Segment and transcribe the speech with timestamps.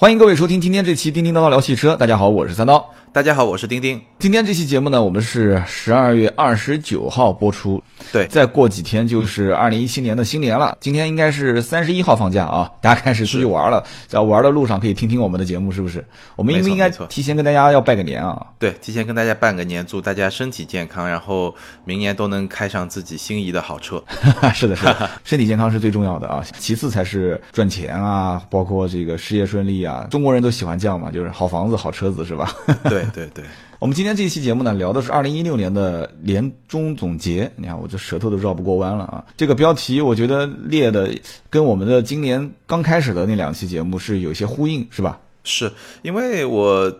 [0.00, 1.92] 欢迎各位收听今天这期《叮叮叨叨聊汽车》。
[1.98, 2.90] 大家好，我是三刀。
[3.12, 4.00] 大家好，我是丁丁。
[4.20, 7.82] 今天这期节目呢，我们是十二月二十九号播出。
[8.12, 10.76] 对，再过几天就是二零一七年的新年了。
[10.80, 13.82] 今天应该是三十一号放假啊，大家开始出去玩了。
[14.06, 16.04] 在玩的路上可以听听我们的节目，是不是？
[16.36, 18.46] 我们应不应该提前跟大家要拜个年啊？
[18.60, 21.52] 对，提前跟大家拜个年，祝大家身体健康，然后
[21.84, 24.00] 明年都能开上自己心仪的好车。
[24.54, 30.06] 是的，是的， 身体健康是最重要的啊，其次才是赚钱啊，包括这个事业顺利啊。
[30.08, 32.54] 中国人都喜欢这样嘛，就是好房子、好车子，是吧？
[32.88, 32.99] 对。
[33.12, 33.44] 对 对对，
[33.78, 37.50] 我们今天这一期节目呢，聊的是二零一六年的年终总结。
[37.56, 39.24] 你看，我这舌头都绕不过弯了啊！
[39.36, 41.10] 这个标题我觉得列的
[41.48, 45.18] 跟我们的今年刚开始的那两期节目是有些呼应，是吧？
[45.44, 45.72] 是
[46.02, 46.92] 因为我。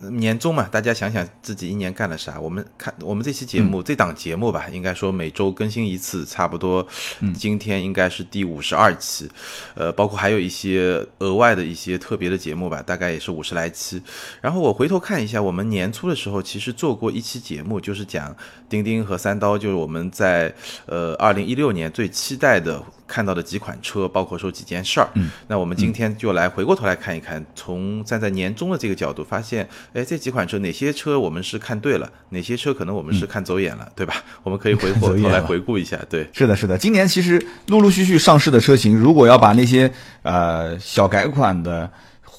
[0.00, 2.38] 年终嘛，大家想想自己一年干了啥。
[2.40, 6.86] 我们看我们这期节目，这档节目吧，应该说每周更新一次，差不多。
[7.34, 9.28] 今天应该是第五十二期，
[9.74, 14.00] 呃，包括还有一些额外的一些特别的节目吧，大概也是五十来期。
[14.40, 18.36] 然后我回头看一下，我们年初的时候其实做过一期节目，就是讲
[18.68, 20.54] 钉钉和三刀，就是我们在
[20.86, 22.82] 呃二零一六年最期待的。
[23.08, 34.14] 看到的几款车，包括说几件事儿，嗯，那我们今天就来回过头来看一看，从站在年终的这个角度，发现，哎，这几款车哪些车我们是看对了，哪些车可能我们是看走眼了，对吧？
[34.44, 39.90] 我们可以回过头来回顾一下，对，是的，是的，今年其实陆陆续续上市的车型，如果要把那些
[40.22, 41.90] 呃小改款的。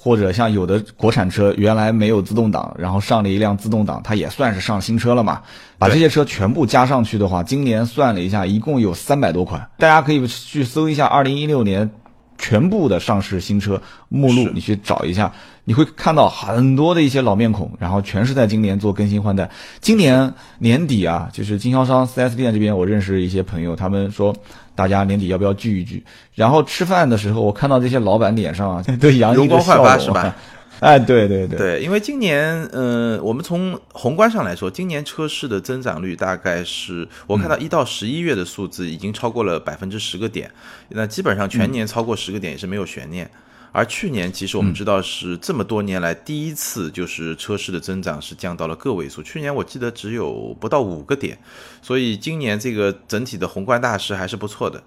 [0.01, 5.41] 或者像有的国产车原来没有自动挡，然后上了一辆自动挡，它也算是上新车了嘛。
[5.77, 9.69] 把这些车全部加上去的话，今年算了一下，一共有三百多款。
[9.77, 11.89] 大家可以去搜一下二零一六年
[12.37, 15.33] 全部的上市新车目录，你去找一下，
[15.69, 19.47] 你会看到很多的一些老面孔，然后全是在今年做更新换代。
[19.79, 24.35] 今年年底啊，就是经销商 4S 店这边，我认识一些朋友，他们说。
[24.73, 26.01] 大家年底要不要聚一聚？
[26.33, 30.35] 然后吃饭的时候，我看到这些老板脸上啊， 都洋溢着笑容，是吧？
[30.79, 40.49] 哎，对对对对，因为今年，呃，我们从宏观上来说，今年车市的增长率大概是我看到一到十一月的数字已经超过了百分之十个点，
[40.87, 43.29] 那基本上全年超过十个点也是没有悬念。
[43.71, 49.21] 而去年其实我们知道是这么多年来第一次，就是车市的增长是降到了个位数。
[49.21, 51.37] 去年我记得只有不到五个点，
[51.81, 54.81] 所以今年这个整体的宏观大势还是不错的。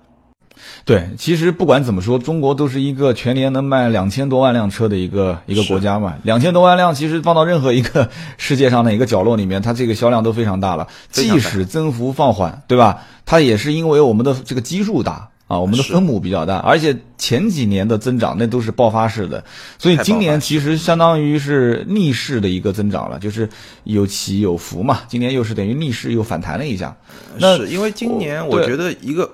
[0.84, 6.14] 对，其实不管怎么说，中国都是一个全年能卖两千多万辆车的一个一个国家嘛。
[6.24, 10.86] 两千多万辆，其实放到任何一个世界上的一个角落里面，它这个销量都非常大了。
[11.10, 13.02] 即使增幅放缓，对吧？
[13.24, 15.30] 它也是因为我们的这个基数大。
[15.52, 19.44] 啊，我们的分母比较大，而且前几年的增长那都是爆发式的，
[19.78, 23.46] 所以今年其实相当于是逆势的一个增长了，就是
[23.84, 25.00] 有起有伏嘛。
[25.08, 26.96] 今年又是等于逆势又反弹了一下，
[27.36, 29.30] 那是因为今年我觉得一个。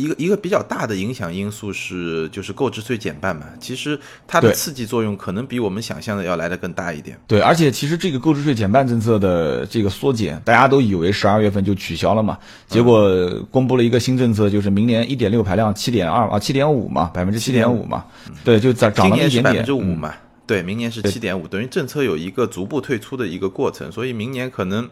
[0.00, 3.46] 一个一个比较大的影响因素是，就是购置税减半嘛。
[3.60, 7.18] 其实它的刺激作用可能比我们想象的要来的更大一点。
[7.26, 12.38] 对，而且其实这个购置税减半政策的这个缩减，大家都以为十二月份就取消了嘛。
[12.66, 18.04] 结果公布了一个新政策，就是明年一点六排量七点二啊，七点五嘛，百分之七点五嘛。
[18.42, 19.44] 对，就涨涨了一点点。
[19.44, 20.14] 百分之五嘛。
[20.46, 24.88] 对，明年是七点五，等于政策有一个逐步退出的一个过程，所以明年可能。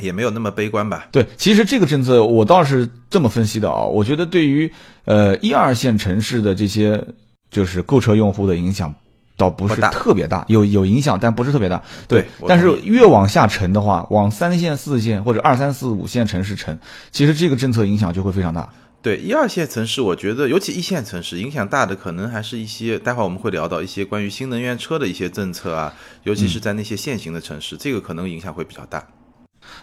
[0.00, 1.06] 也没有那么悲观吧？
[1.10, 4.70] 对，其实这个政策我倒是这么分析的啊，我觉得对于
[5.04, 7.02] 呃一二线城市的这些
[7.50, 8.94] 就是购车用户的影响
[9.36, 11.82] 倒不是特别大，有有影响，但不是特别大。
[12.08, 16.78] 对，但是越往下沉的话，往三线、四线或者二三四五线城市沉，
[17.10, 18.68] 其实这个政策影响就会非常大。
[19.02, 29.06] 对，一二线城市，我觉得尤其一线城市影响大的，可能还是一些待会儿我们会聊到一些关于新能源车的一些政策啊，尤其是在那些限行的城市，这个可能影响会比较大。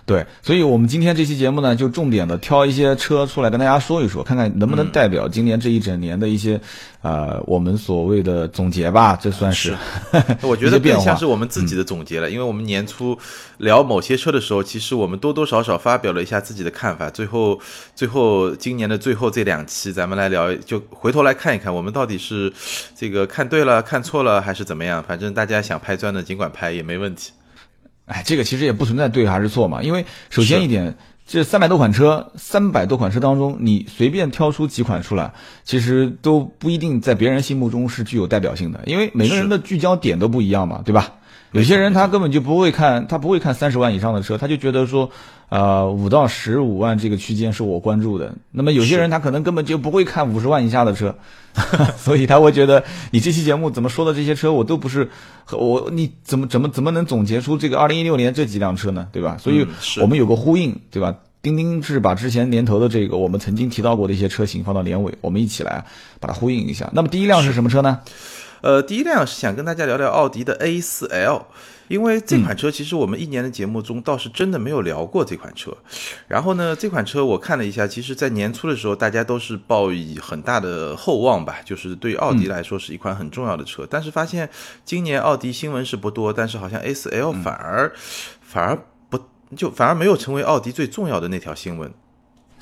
[0.05, 6.59] 对，所以，我们今天这期节目呢，就重点的挑一些车出来跟大家说一说，看看能不能代表今年这一整年的一些，
[7.01, 9.17] 呃，我们所谓的总结吧。
[9.21, 9.73] 这算是，
[10.43, 12.29] 我觉得更像是我们自己的总结了。
[12.29, 13.17] 因为我们年初
[13.59, 17.09] 聊某些车的时候，其实我们多多少少发表了一下自己的看法。
[17.09, 17.57] 最后，
[17.95, 22.51] 最后今年的最后这两期，咱们来聊，就回头来看一看，我们到底是
[22.93, 25.01] 这个看对了、看错了，还是怎么样？
[25.01, 27.31] 反正大家想拍砖的，尽管拍也没问题。
[28.05, 30.95] 哎，这个其实也不存在对还是错嘛，因为首先一点，
[31.25, 35.33] 这三百多款车，三百多款车当中，你随便挑出几款出来，
[35.63, 41.13] 其实都不一定在别人心目中是具有代表性的，因为每个人的聚焦点都不一样嘛，对吧？
[41.53, 45.09] 有些人他根本就不会看，他不会看三十万以上的车，他就觉得说，
[45.49, 48.33] 呃，五到十五万这个区间是我关注的。
[48.49, 51.15] 那么有些人他可能根本就不会看五十万以下的车，
[51.97, 55.09] 所以他会觉得你这期节目怎么说的这些车我都不是，
[55.51, 59.07] 我你怎么怎么怎么能总结出这个二零一六年这几辆车呢？
[59.11, 59.37] 对吧？
[59.39, 59.65] 所以
[60.01, 61.15] 我们有个呼应，对吧？
[61.41, 65.85] 钉钉是把之前年头的这个我们曾经提到过的一些车型放到年尾，我们一起来
[66.19, 66.89] 把它呼应一下。
[66.93, 67.99] 那么第一辆是什么车呢？
[68.61, 71.41] 呃，第一辆是想跟大家聊聊奥迪的 A4L。
[71.93, 75.71] 因为这款车其实我们一年的节目中倒是真的没有聊过这款车，
[76.27, 84.49] 然后呢，这款车我看了一下，其实在年初的时候大家都是抱以很大的厚望吧，就是对奥迪来说是一款很重要的车，但是发现
[84.83, 87.93] 今年奥迪新闻是不多，但是好像 A4L 反而
[88.41, 88.75] 反而
[89.11, 89.19] 不
[89.55, 91.93] 就反而没有成为奥迪最重要的那条新闻。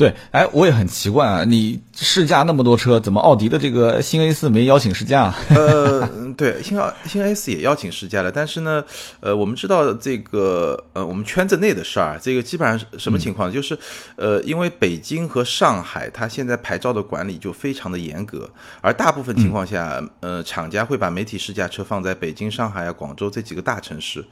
[0.02, 5.32] 对，哎，我也很奇怪啊，你试驾那么多车，怎么奥迪的这个新 A 四没邀请试驾？
[5.50, 8.84] 呃， 对，新奥新 A 四也邀请试驾了，但是呢，
[9.20, 13.52] 呃，我们知道这个，呃，我们圈子内的事儿，这个基本上什么情况？
[13.54, 13.78] 就是，
[14.16, 18.50] 呃，因为北京和上海，它现在牌照的管理就非常的严格，
[18.82, 24.26] 而大部分情况下，呃，厂家会把媒体试驾车放在北京、上海啊、广州这几个大城市，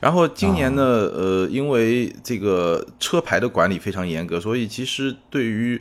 [0.00, 5.13] 然后今年呢，呃，因为这个车牌的管理非常严格，所以其实。
[5.30, 5.80] 对于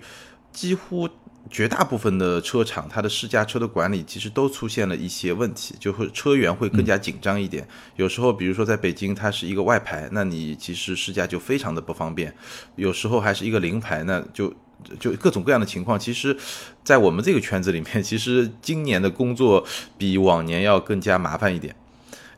[0.52, 1.10] 几乎
[1.50, 7.68] 绝大部分的车厂，它的试驾车的管理其实都出现了一些问题，就会车源会更加紧张一点。
[7.96, 12.32] 有时候，比如说在北京，它是一个外牌，那你其实试驾就非常的不方便；
[12.76, 14.54] 有时候还是一个临牌，那就
[15.00, 16.00] 就各种各样的情况。
[16.00, 16.36] 其实，
[16.84, 19.66] 在我们这个圈子里面，其实今年的工作
[19.98, 21.76] 比往年要更加麻烦一点。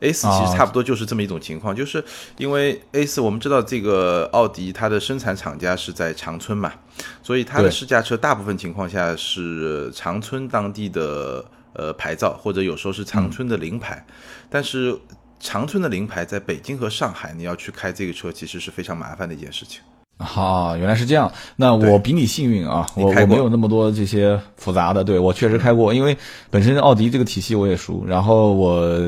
[0.00, 2.04] A 四其实差不多就是这么一种情况，就是
[2.36, 6.72] 因为 A 四我们知道这个奥迪它的生产厂家是在长春嘛，
[7.22, 14.04] 所以它的试驾车大部分情况下是长春当地的呃牌照，或者有时候是长春的临牌，
[14.50, 14.98] 但是
[15.40, 19.80] 长春的临牌在北京和上海你要去开这个车，其实是非常麻烦的一件事情。
[20.18, 21.32] 好，原来是这样。
[21.56, 25.04] 那我比你幸运啊，我我没有那么多这些复杂的。
[25.04, 26.16] 对我确实开过，因为
[26.50, 28.98] 本身奥迪这个体系我也熟，然后我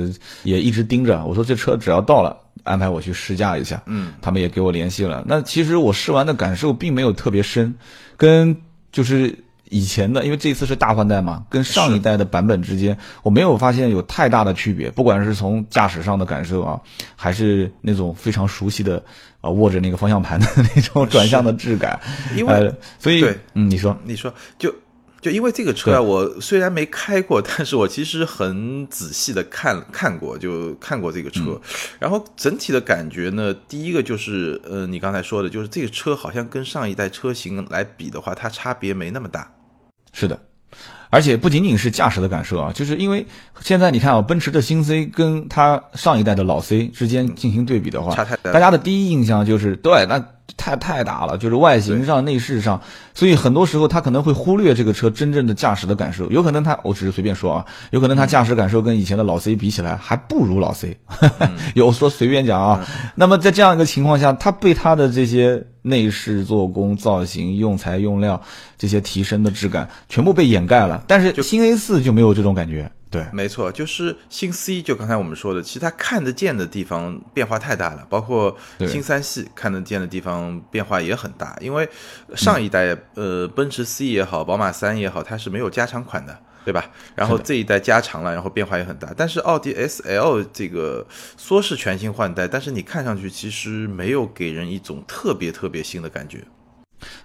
[0.43, 1.25] 也一直盯着。
[1.25, 3.83] 我说这车只要到了，安排我去试驾一下。
[3.87, 5.25] 嗯，他们也给我联系了。
[5.27, 7.75] 那其实我试完的感受并没有特别深，
[8.17, 8.57] 跟
[8.93, 9.45] 就是。
[9.71, 14.91] 以前的，因为这次是大换代嘛，跟上一代的版本之间，我没有发现有太大的区别。
[14.91, 16.81] 不管是从驾驶上的感受啊，
[17.17, 19.05] 还是那种非常熟悉的
[19.41, 21.99] 啊握着那个方向盘的那种转向的质感，
[22.37, 24.75] 因为所以对，嗯，你说，你说，就
[25.21, 31.61] 就因为这个车啊，我虽然没开过，但是我其实很仔细的看看过，就看过这个车，
[31.99, 39.53] 然后整体的感觉呢，第一个就是呃，你刚才说的，就是这个车好像跟上一代车型来比的话，它差别没那么大。
[40.13, 40.41] 是的，
[41.11, 43.27] 而且不仅仅是驾驶的感受啊，就是因为
[43.61, 50.25] 现在你看啊，奔驰的新 C 跟它上一代的老 C 之间进行对比的话，大家的第一印象就是对那。
[50.57, 52.81] 太太大了，就是外形上、内饰上，
[53.15, 56.31] 所以很多时候他可能会忽略这个车真正的驾驶的感受。
[56.31, 60.97] 有可能他，我只是随便说啊，有可能他驾驶感受跟以前的老 C 比起来还不如老 C。
[61.75, 62.85] 有说随便讲啊。
[63.15, 68.41] 那么在这样一个情况下，他被他的这些内饰、做工、造型、用材用料
[68.77, 71.03] 这些提升的质感全部被掩盖了。
[71.07, 72.91] 但是新 A 四就没有这种感觉。
[73.11, 81.57] 对，没错，就是新 C，就刚才我们说的，其实它看得见的地方变化太大了，包括新三系看得见的地方变化也很大。
[81.61, 81.89] 因为
[82.37, 86.91] 上一代呃奔驰 C 也好，宝马三也好，它是没有加长款的，对吧？
[87.15, 89.13] 然后这一代加长了，然后变化也很大。
[89.17, 91.07] 但是奥迪 S L 这个
[91.39, 96.45] 说是全新换代，但是你看上去其实没有给人一种特别特别新的感觉。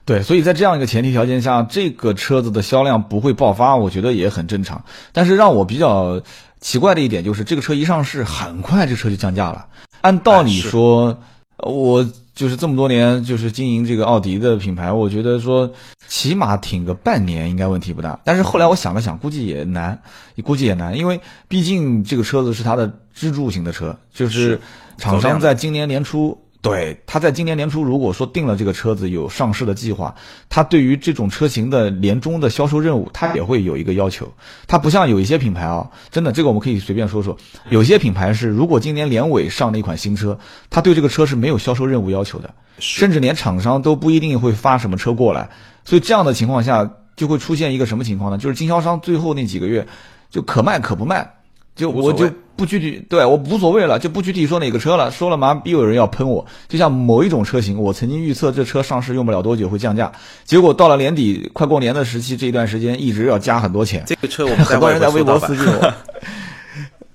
[0.05, 4.83] 对，所以在这样一个前提条件下，这个车子的销量不会爆发，我觉得也很正常。
[5.11, 6.21] 但是让我比较
[6.59, 9.65] 奇怪的一点就是，这个车一上市，很快这车就降价了。
[10.01, 11.17] 按道理说，
[11.57, 15.71] 我就是这么多年就是经营这个奥迪的品牌，我觉得说
[16.07, 18.19] 起码挺个半年应该问题不大。
[18.23, 19.97] 但是后来我想了想，估计也难，
[20.43, 24.59] 估计也难，因为毕竟这个车子是它的支柱型的车，就是
[24.97, 26.37] 厂商在今年年初。
[26.63, 30.15] 对，他在今年年初如果说定了这个车子有上市的计划，
[30.47, 34.31] 他对于这种车型的年终的销售任务，他也会有一个要求。
[34.65, 37.37] 他不像有一些品牌啊，真的这个我们可以随便说说。
[37.69, 40.39] 有些品牌是如果今年年尾上了一款新车，
[40.69, 45.49] 他对这个车是没有销售任务要求的，甚至连厂商都不一定会发什么车过来。
[45.83, 48.37] 所以这样的情况下，就会出现一个什么情况呢？
[48.37, 49.85] 就是经销商最后那几个月
[50.29, 51.29] 就可卖可不卖。
[51.75, 55.09] 就我就不具体对我无所谓了，就不具体说哪个车了。
[55.09, 56.45] 说了嘛，又有人要喷我。
[56.67, 60.11] 就像某一种车型，我曾经预测这车上市用不了多久会降价，
[60.45, 64.03] 结果到了年底快过年的时期，这一段时间一直要加很多钱。
[64.05, 65.93] 这个车我们很多人在微博私信我。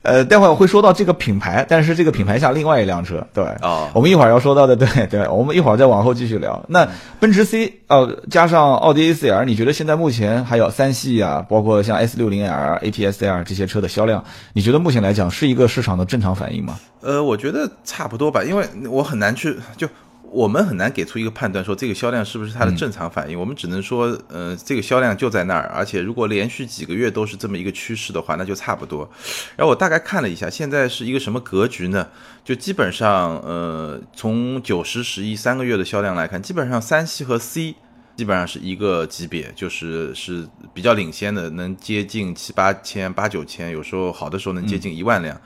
[0.09, 6.65] 呃，待会儿我会说到这个品牌，但是这个品牌下另外一辆车，对，哦，我们一会儿要说到的，对对，我们一会儿再往后继续聊。
[6.69, 6.89] 那
[7.21, 14.25] 奔驰 C 哦，加上奥迪 A4L，你觉得现在目前还有三系啊，包括像 S60L、ATS-L 这些车的销量，
[14.55, 16.79] 你觉得目前来讲是一个市场的正常反应吗？
[17.03, 19.87] 呃，我觉得差不多吧，因为我很难去就。
[20.31, 23.39] 我们很难给出一个判断，说这个销量是不是它的正常反应。
[23.39, 29.09] 我们只能说，呃，这个销量就在那儿，而且如果连续几个月都是这么一个趋势的话，那就差不多。
[29.57, 32.07] 然后我大概看了一下，现在是一个什么格局呢？
[32.45, 37.75] 就基本上，呃，从九十十一三个月的销量来看，基本上三系和 C。
[38.17, 40.45] 基本上是一个级别，就是是
[40.79, 45.37] 比较领先的，能接近七八千、八九千，有时候好的时候能接近一万辆。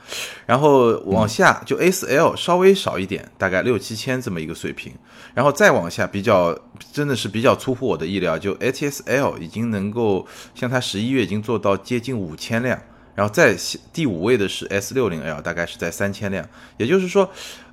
[0.45, 4.93] 然后往下就 A 四 L 稍微少一点，大概六七千这么一个水平。
[5.33, 6.55] 然后再往下，比较
[6.91, 12.79] 真的是比较出乎我的意料，就 H S L 已经能够像它十一月已经做到接近五千辆。
[13.15, 13.57] 然后在
[13.91, 16.47] 第五位的是 S 六零 L，大概是在三千辆。
[16.77, 17.27] 也就是说，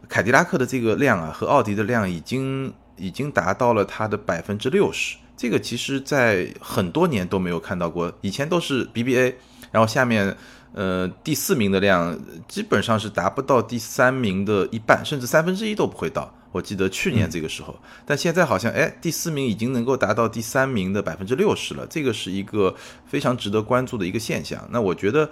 [0.09, 2.73] 凯迪拉克的这个量啊，和奥迪的量已经。
[2.97, 9.33] 已经达到了它的百分之六十，这个其实在很多年都没有看到过，以前都是 BBA，
[9.71, 10.37] 然后下面
[10.75, 12.15] 呃第四名的量
[12.47, 16.31] 基本上是达不到第三名的一半，甚至三分之一都不会到。
[16.53, 22.75] 我记得去年这个时候，但现在好像哎，第四名已经能够达到第三名的百分之六十了，这个是一个
[23.07, 24.67] 非常值得关注的一个现象。
[24.71, 25.31] 那我觉得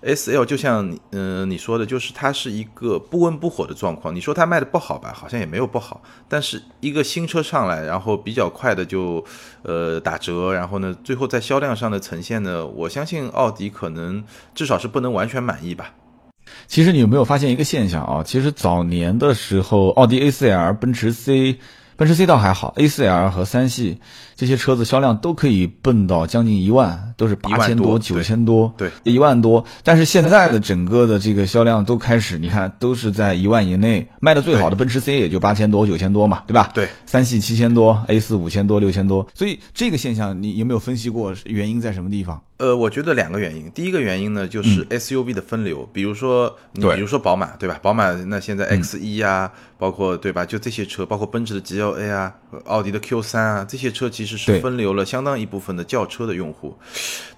[0.00, 4.14] ，S L 就像嗯你说的，就是它是一个不温不火的状况。
[4.14, 9.24] 你说它卖的不好吧，好像也没有不好，但是一个新车上来，然后比较快的就
[9.62, 14.24] 呃打折，然后呢，最后在销量上的呈现呢，我相信奥迪可能
[14.54, 15.94] 至少是不能完全满意吧。
[16.66, 18.22] 其实你有没有发现一个现象啊？
[18.24, 21.58] 其实早年的时候，奥迪 A4L、奔驰 C、
[21.96, 23.98] 奔驰 C 倒还好，A4L 和三系
[24.36, 29.64] 这些车子销量都可以奔到将近一万，都是八千多、九千多，对，一万多。
[29.84, 36.70] 但是现在的整个的这个销量都开始，你看都是在一万以内，卖的最好的奔驰 C 也就八千多、九千多嘛，对吧？
[36.72, 39.26] 对，三系七千多，A 四五千多、六千多。
[39.34, 42.40] 所以这个现象你有没有分析过原因在什么地方？
[42.60, 43.70] 呃，我觉得两个原因。
[43.70, 47.78] 第一个原因呢，就是 SUV 的分流，比如说你比如说宝马，对吧？
[47.80, 50.44] 宝马那现在 X 一啊，包括对吧？
[50.44, 52.34] 就这些车，包括奔驰的 GLA 啊，
[52.66, 56.76] 奥迪的 Q 三啊，这些车其实是分流了相当一部分的轿车的用户。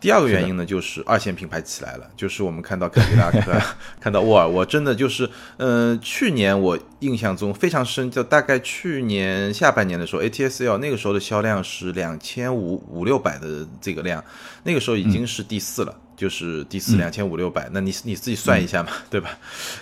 [0.01, 3.53] 第二个原因呢，就是二线品牌起来了，就是我们看到凯迪拉克，
[4.03, 14.25] 看到沃尔沃，真的就是，呃，去年我印象中非常深，就大概去年下半年的时候，ATS-L 那个时候的销量是两千五五六百的这个量，
[14.65, 15.12] 那个时候已。
[15.12, 19.31] 已经是第四了，就是第四两千五六百，那你你自己算一下嘛，对吧？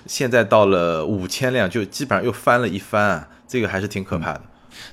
[0.07, 4.43] 现在到了五千辆，就基本上又翻了一番啊，这个还是挺可怕的。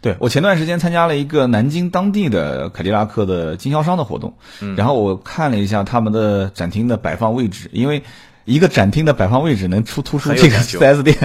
[0.01, 4.33] 对我前段时间参加了一个南京当地的凯迪拉克的经销商的活动，
[4.75, 8.03] 然后我看了一下他们的展厅的摆放位置，因为。
[8.47, 11.15] 一个展厅的摆放位置能出突出这个四 S 店，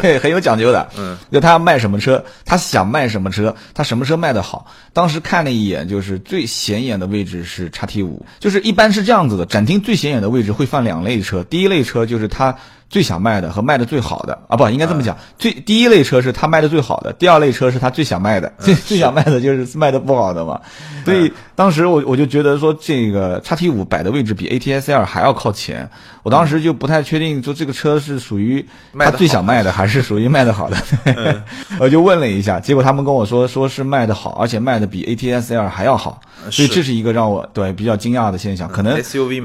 [0.00, 0.90] 对， 很有讲究的。
[0.98, 4.66] 嗯，就他要卖什么车，他想卖什么车，他什么车卖的好。
[4.92, 12.56] 当时看了一眼，就是最显眼的位置是叉 T 五，就是一般是这样子的，展厅最显眼的位置会放两类车，第一类车就是他。
[12.92, 15.16] 最想卖的和卖的最好的啊，不应该这么讲。
[15.38, 18.52] 最第一类车是他卖的最好的，第二类车是他最想卖的。
[18.58, 20.60] 最最想卖的就是卖的不好的嘛。
[21.02, 25.88] 所以当时我我就觉得说，这个叉 T 五摆的位置比 A T S L 还要靠前。
[26.22, 28.62] 我当时就不太确定，说这个车是属于
[28.98, 30.76] 他最想卖的，还是属于卖的好的。
[31.80, 36.20] 我就问了一下，结果他们跟我说，说是卖的好，而且卖的比 A T S L 还要好。
[36.50, 38.68] 所以这是一个让我对比较惊讶的现象。
[38.68, 39.00] 可能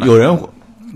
[0.05, 0.37] 有人。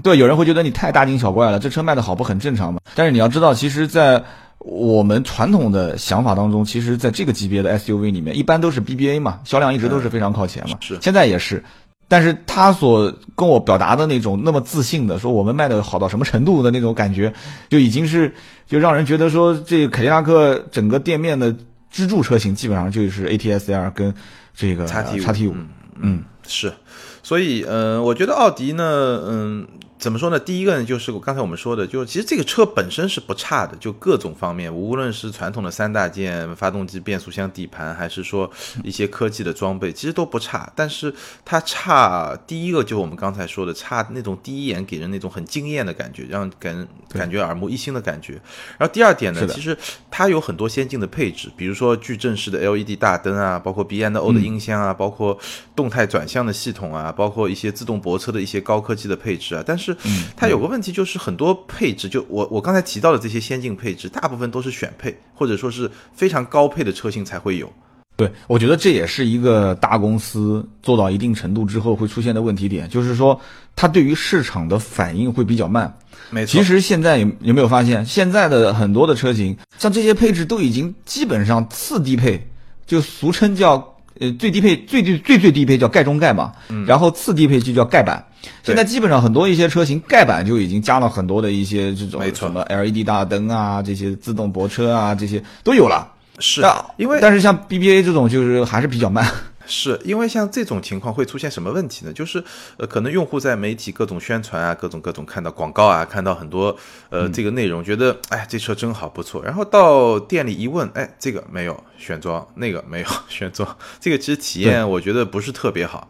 [0.03, 2.79] 对，有人会觉得你太大惊小怪了，这车卖的好不很正常吗？
[2.95, 4.24] 但是你要知道，其实，在
[4.60, 10.77] 我们传统的想法当中，其实在这个级别的 SUV 里面，一般都是 BBA 嘛，销量一直都是非常靠前嘛。
[10.81, 11.63] 是，现在也是。
[12.07, 17.33] 但是他所跟我表达的那种那么自信的说我们卖的好到什么程度的那种感觉，
[17.69, 18.36] 就已经是
[18.67, 21.55] 就让人觉得说，这凯迪拉克整个店面的
[21.89, 24.13] 支柱车型基本上就是 ATS-L 跟
[24.53, 25.55] 这个叉 T 五。
[26.01, 26.74] 嗯，是。
[27.23, 29.67] 所以，嗯，我觉得奥迪呢，嗯。
[30.01, 30.39] 怎么说呢？
[30.39, 38.50] 第一个呢，就是刚才我们说的，就是其实这个车本身是不差的，就各种方面，无论是传统的三大件，发动机、变速箱、底盘，还是说
[38.84, 40.74] 一些科技的装备，其实都不差。
[40.75, 41.13] 但是
[41.46, 48.34] 它差，第一个就是我们刚才说的，差那种第一眼给人那种很惊艳的感觉，让感感觉耳目一新的感觉。
[48.79, 49.77] 然后第二点呢，其实
[50.10, 55.38] 它有很多先进的配置，比如说矩阵式的 LED 大灯啊，包括 B&O 的音箱啊，包括
[55.75, 59.90] 动态转向的系统啊，包括一些自动泊车的一些高科技的配置啊，但是。
[60.03, 67.71] 嗯，它有个问题，就是很多配置，就我我刚才提到的这些先进配置，大部分都是选配，或者说是非常高配的车型才会有。
[68.17, 73.39] 对，我觉得这也是一个大公司做到一定程度之后会出现的问题点，就是说
[73.75, 75.91] 它对于市场的反应会比较慢。
[76.29, 76.51] 没错。
[76.51, 82.48] 其实现在有有没有发现，现在的很多的车型，像这些配置都已经基本上次低配，
[82.86, 83.79] 就俗称叫
[84.21, 86.53] 呃最低配最最最最低配叫盖中盖嘛，
[86.87, 88.23] 然后次低配就叫盖板。
[88.63, 96.07] 现在基本上很多一些车型盖板就已经加了很多的一些这种什么 LED 大灯啊，这些自动泊车啊，这些都有了。
[96.39, 99.27] 是啊因为但是像 BBA 这种就是还是比较慢。
[99.65, 102.13] 是因为像这种情况会出现什么问题呢？
[102.13, 102.44] 就是
[102.77, 106.75] 呃，可能用户在媒体各种宣传啊，各种各种看到广告啊，看到很多
[107.10, 116.10] 呃这个内容，觉得哎这车真好不错，然后到店里一问，哎这个没有选装，那个没有 选装，这个其实体验我觉得不是特别好。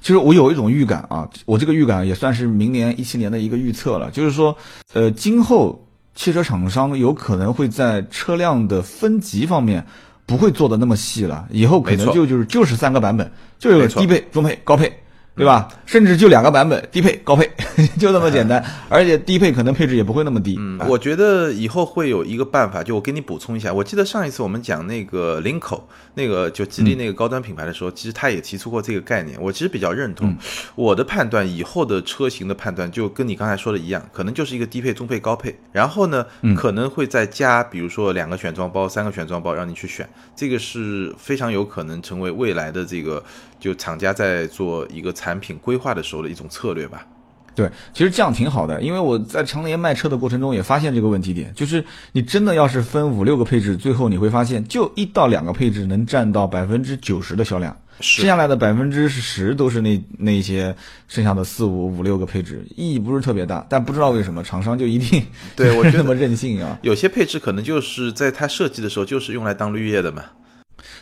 [0.00, 4.56] 其实我有一种预感啊，我这个预感也算是明年一七年的一个预测了，就是说，
[4.94, 9.86] 呃，今后汽车厂商有可能会在车辆的分级方面。
[10.26, 14.92] 不会做的那么细了，以后可能就就是就是三个版本，就有低配、中配、高配。
[15.36, 15.68] 对吧？
[15.84, 17.48] 甚至就两个版本，低配、高配，
[18.00, 18.64] 就那么简单。
[18.88, 20.56] 而且低配可能配置也不会那么低。
[20.58, 23.70] 嗯，我觉得以后会有一个办法，就我给你补充一下。
[23.72, 29.38] 我记得上一次我们讲那个林口那个就吉利那个高端品牌的时候，其实他也提出过这个概念。
[29.38, 30.34] 我其实比较认同。
[30.74, 36.24] 我的判断，以后的车型的判断就跟你刚才说的一样，可能就是一个低配、中配、高配，然后呢，
[36.56, 40.08] 可能会再加，比如说两个选装包、三个选装包让你去选。
[40.34, 43.22] 这个是非常有可能成为未来的这个。
[43.58, 47.06] 就厂家在做一个产品规划的时候的一种策略吧。
[47.54, 51.82] 对，其实这样挺好的，因为我在常年卖车的过程中也发现这个问题点，就是
[52.12, 60.76] 你真的要是分五六个配置，最后你会发现，就一到两个配置能占到百分之九十的销量，剩下来的百分之十都是那那些
[61.08, 63.66] 剩下的四五五六个配置，意义不是特别大。
[63.70, 65.24] 但不知道为什么厂商就一定
[65.56, 66.78] 对我 那么任性啊？
[66.82, 70.22] 有些配置可能就是在它设计的时候就是用来当绿叶的嘛。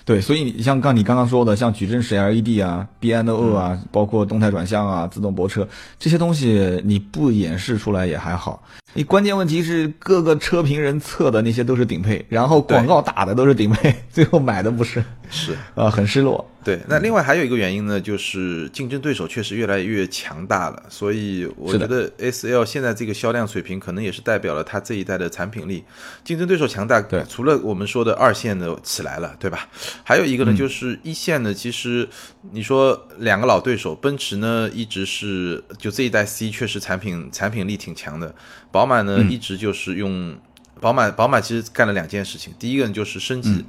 [0.04, 5.66] 对，所以像刚你刚刚说的，像矩阵式 LED 啊、B N O 啊，包括动态转向啊、自动泊车
[5.99, 8.62] 这些东西，你不演示出来也还好。
[8.93, 16.49] 你关键问题是各个车评人测的那些都是顶配，然后广告打的都是顶配， 最后买的不是，是 啊，很失落。
[16.64, 25.85] 对，那另外还有一个原因呢，就是竞争对手确实越来越强大了，所以我觉得 S L 现在这个销量水平，可能也是代表了它这一代的产品力。
[26.25, 29.68] 竞争对手强大，对，除了我们说的二线的起来了，对吧？
[30.02, 32.09] 还有一个呢，就是一线呢，其实
[32.52, 38.35] 你说两个老对手，奔驰呢一直是就这一代 C 确实产品产品力挺强的，
[38.73, 40.35] 宝马呢一直就是用
[40.80, 43.62] 宝马，宝马其实干了两件事情，第一个呢就是升级，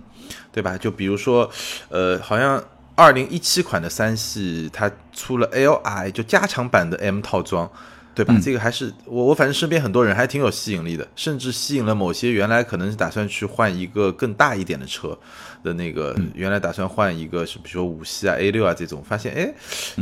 [0.53, 0.77] 对吧？
[0.77, 1.51] 就比如说，
[1.89, 2.63] 呃，好像。
[2.95, 7.69] 二零一七款的三系，它出了 Li 就加长版的 M 套装，
[8.13, 8.33] 对吧？
[8.41, 15.17] 这个还是我我反正身边很多人还挺有吸引力的，甚至吸引了某些原来可能是打算去换一个更大一点的车
[15.65, 19.53] 的那个，原来打算换一个是比如说五系啊 A 六啊这种，发现哎，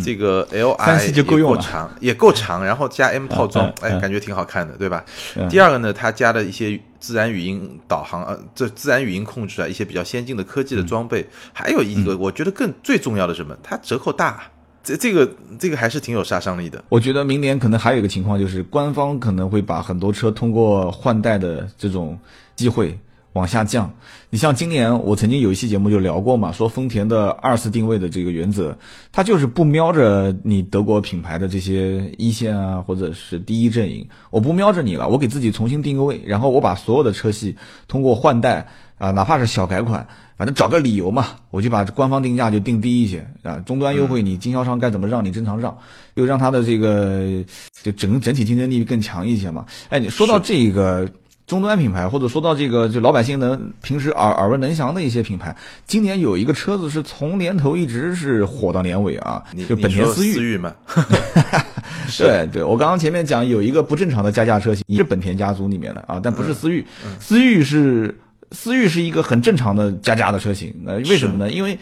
[0.04, 5.04] 这个 Li 就够用长也够长，然后加 M 套装，哎，感觉挺好看的，对吧？
[5.50, 6.80] 第二个呢，它加了一些。
[7.04, 14.44] 自然语音导航，呃，这自然语音控制啊，一些比较先进的科技的装备，还有一个我觉得更最重要的什么，它折扣大，
[14.82, 16.82] 这这个这个还是挺有杀伤力的。
[16.88, 22.18] 我觉得明年可能还有一个情况，就是官方可能会把很多车通过换代的这种
[22.56, 22.98] 机会。
[23.34, 23.92] 往下降，
[24.30, 28.78] 你像今年我曾经有一期节目就聊过嘛，说丰田的二次定位的这个原则，
[29.12, 37.56] 它就是不瞄着你德国品牌的这些一线啊，或者是第一阵营，我不瞄着你了，我给自己重新定个位，然后我把所有的车系
[37.88, 38.68] 通过换代
[39.00, 40.06] 啊，哪怕是小改款，
[40.38, 45.76] 反正找个理由嘛，我就把官方定价就定低一些啊，终端优惠你经销商该怎么让你正常让，
[46.14, 47.44] 又让它的这个
[47.82, 49.66] 就整整体竞争力更强一些嘛。
[49.90, 51.10] 哎，你说到这个。
[51.46, 60.34] 终端品牌，或者说到这个，就老百姓能平时耳耳闻能详的一些品牌，今年有一个车子是从年头一直是火到年尾啊，就本田思域。
[60.34, 60.74] 思域嘛，
[62.18, 66.86] 对对，我刚刚前面讲有一个不正常的加价车型，也是本田家族里面的啊，但不是思域，
[67.20, 68.18] 思域是
[68.52, 71.52] 思域是一个很正常的加价的车型，那为什么呢？
[71.52, 71.78] 因为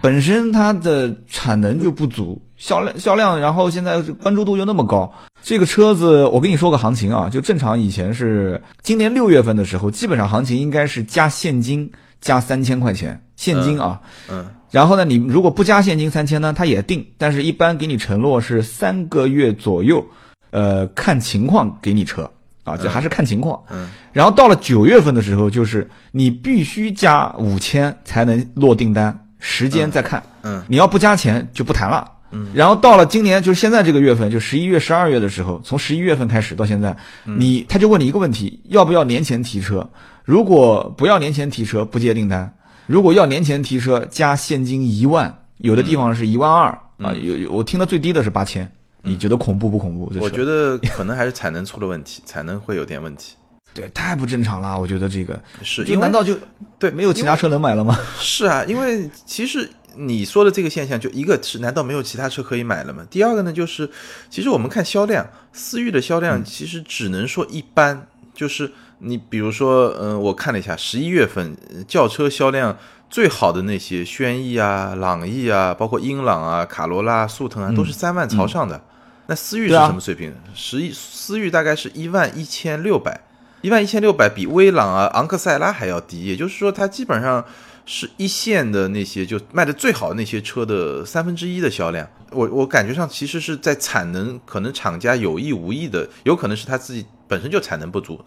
[0.00, 2.40] 本身它的产能就不足。
[2.62, 20.06] 销量销量，然后现在关注度又那么高，这个车子我跟你说个行情啊，就正常以前是今年六月份的时候，基本上行情应该是加现金加三千块钱现金啊，嗯，然后呢，你如果不加现金三千呢，他也定，但是一般给你承诺是三个月左右，
[20.50, 22.30] 呃，看情况给你车
[22.62, 32.08] 啊，这还是看情况，嗯，然后到了九月份的时候，就是你必须加五千才能落订单，时间再看，嗯，你要不加钱就不谈了。
[32.32, 39.88] 嗯，然后到了今年，就是现在这个月份，就十一月、十二月的时候，从十一月份开始到现在，你他就问你一个问题：要不要年前提车？
[40.24, 42.48] 如果不要年前提车，不接订单；
[42.86, 46.66] 如果要年前提车，加现金一万，有的地方是一万二
[46.98, 47.12] 啊。
[47.12, 48.70] 有有，我听的最低的是八千。
[49.02, 50.12] 你觉得恐怖不恐怖？
[50.20, 53.34] 我觉得可能还是产能出了问题， 产能会有点问题。
[53.74, 54.78] 对，太不正常了。
[54.78, 56.38] 我觉得这个是，难道就
[56.78, 57.98] 对没有其他车能买了吗？
[58.18, 59.68] 是啊，因为其实。
[59.96, 63.06] 你说的这个现象，就一个是难道没有其他车可以买了吗？
[63.10, 63.88] 第二个呢，就是
[64.30, 72.76] 其实我们看销量，思域的销量其实只能说一般，就是你比如说，嗯，我看了一下十一月份轿车销量
[73.10, 78.82] 最好的那些轩逸啊、朗逸啊，包括英朗啊、卡罗拉、速腾啊，都是三万朝上的。
[79.26, 80.34] 那思域是什么水平？
[80.54, 83.20] 十一思域大概是一万一千六百，
[83.60, 87.44] 一万一千六百比威朗啊、昂克赛拉还要低，也就是说它基本上。
[87.84, 98.20] 是一线的那些就卖的最好的那些车的三分之一的销量，我我感觉上其实是在产能，可能厂家有意无意的，有可能是他自己本身就产能不足，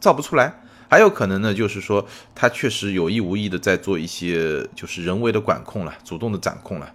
[0.00, 0.52] 造不出来，
[0.88, 6.90] 还有可能呢就是说他确实有意无意的在做一些就是人为的管控了，主动的掌控了。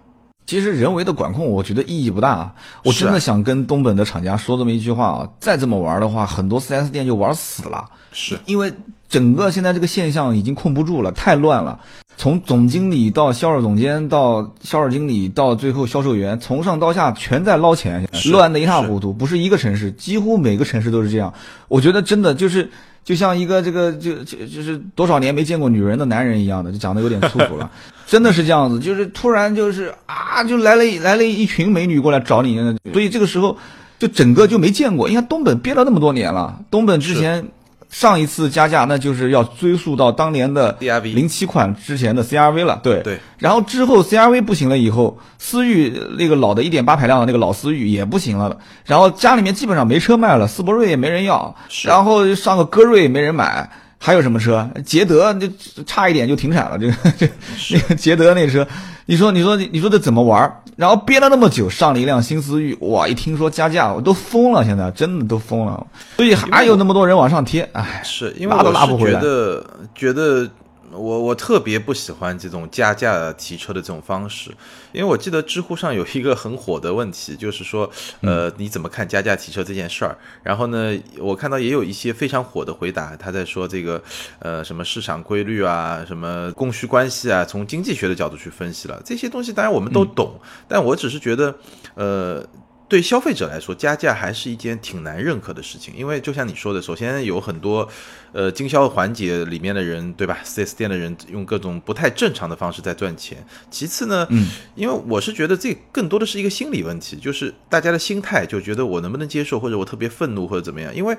[0.46, 2.54] 其实人为的管控，我觉得意义不大啊。
[2.82, 7.84] 我真的想跟东本的厂家说这么一句话啊，再这么玩的话，很多 4S 店就玩死了。
[8.12, 8.72] 是因为
[9.10, 11.78] 整个现在这个现象已经控不住了，太乱了。
[12.18, 19.12] 从总经理到销售总监到销售经理到最后销售员，从上到下全在捞钱，乱的一塌糊涂。
[19.12, 21.32] 不是一个城市，几乎每个城市都是这样。
[21.68, 22.68] 我觉得真的就是
[23.04, 27.70] 就像一个这个就就就是多少年没见过女人的男人一样的，就讲的有点粗俗了。
[28.08, 32.58] 真的是这样子，就是突然就是啊，就来了来了一群美女过来找你，
[32.92, 33.56] 所以这个时候
[34.00, 35.08] 就整个就没见过。
[35.08, 37.46] 你看东本憋了那么多年了，东本之前。
[37.90, 42.80] 上一次加价，那就是要追溯到当年的零七款之前的 CRV 了。
[42.82, 43.18] 对对。
[43.38, 48.56] 然后之后 CRV 不行了以后，思域那个老的一点八排量的那个老思域也不行了。
[48.84, 51.54] 然后家里面基本上没车卖了，斯铂瑞也没人要。
[51.84, 54.68] 然后上个歌瑞也没人买，还有什么车？
[54.84, 55.46] 捷德就
[55.84, 56.78] 差一点就停产了。
[56.78, 57.28] 这个这
[57.70, 58.66] 那个捷德那车。
[59.06, 60.62] 你说，你说，你说这怎么玩？
[60.76, 63.08] 然后憋了那么久，上了一辆新思域，哇！
[63.08, 65.86] 一听说加价，我都疯了，现在真的都疯了。
[66.16, 70.48] 所以还有那么多人往上贴，哎，是因为我是觉得觉得。
[70.92, 74.50] 我我特别不喜欢这种加价提车的这种方式，
[74.92, 77.90] 因为我记得知乎上有一个很火的问题，就是说，
[78.22, 80.16] 呃，你怎么看加价提车这件事儿？
[80.42, 84.02] 然后呢，我看到也有一些非常火的回答，他在说这个，
[84.38, 91.54] 呃，什么市场规律啊，什么供需关系啊，从经济学的角度去分析了这些东西，当然我们都懂，但我只是觉得，
[91.94, 92.44] 呃。
[92.88, 97.86] 对消费者来说，加价还是一件挺难认可的事情，因为就像你说的，首先有很多，
[98.32, 103.46] 呃，经销环节里面的人，对吧？4S 店的人用各种不太正常的方式在赚钱。
[103.70, 110.94] 其次呢，嗯，因为我是觉得这更多的是一个心理问题，就是大家的心态就觉得我能不能接受，或者我特别愤怒或者怎么样。
[110.94, 111.14] 因为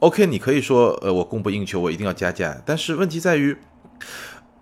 [0.00, 3.56] ，OK，你可以说，呃，我供不应求，我一定要加价，但是问题在于。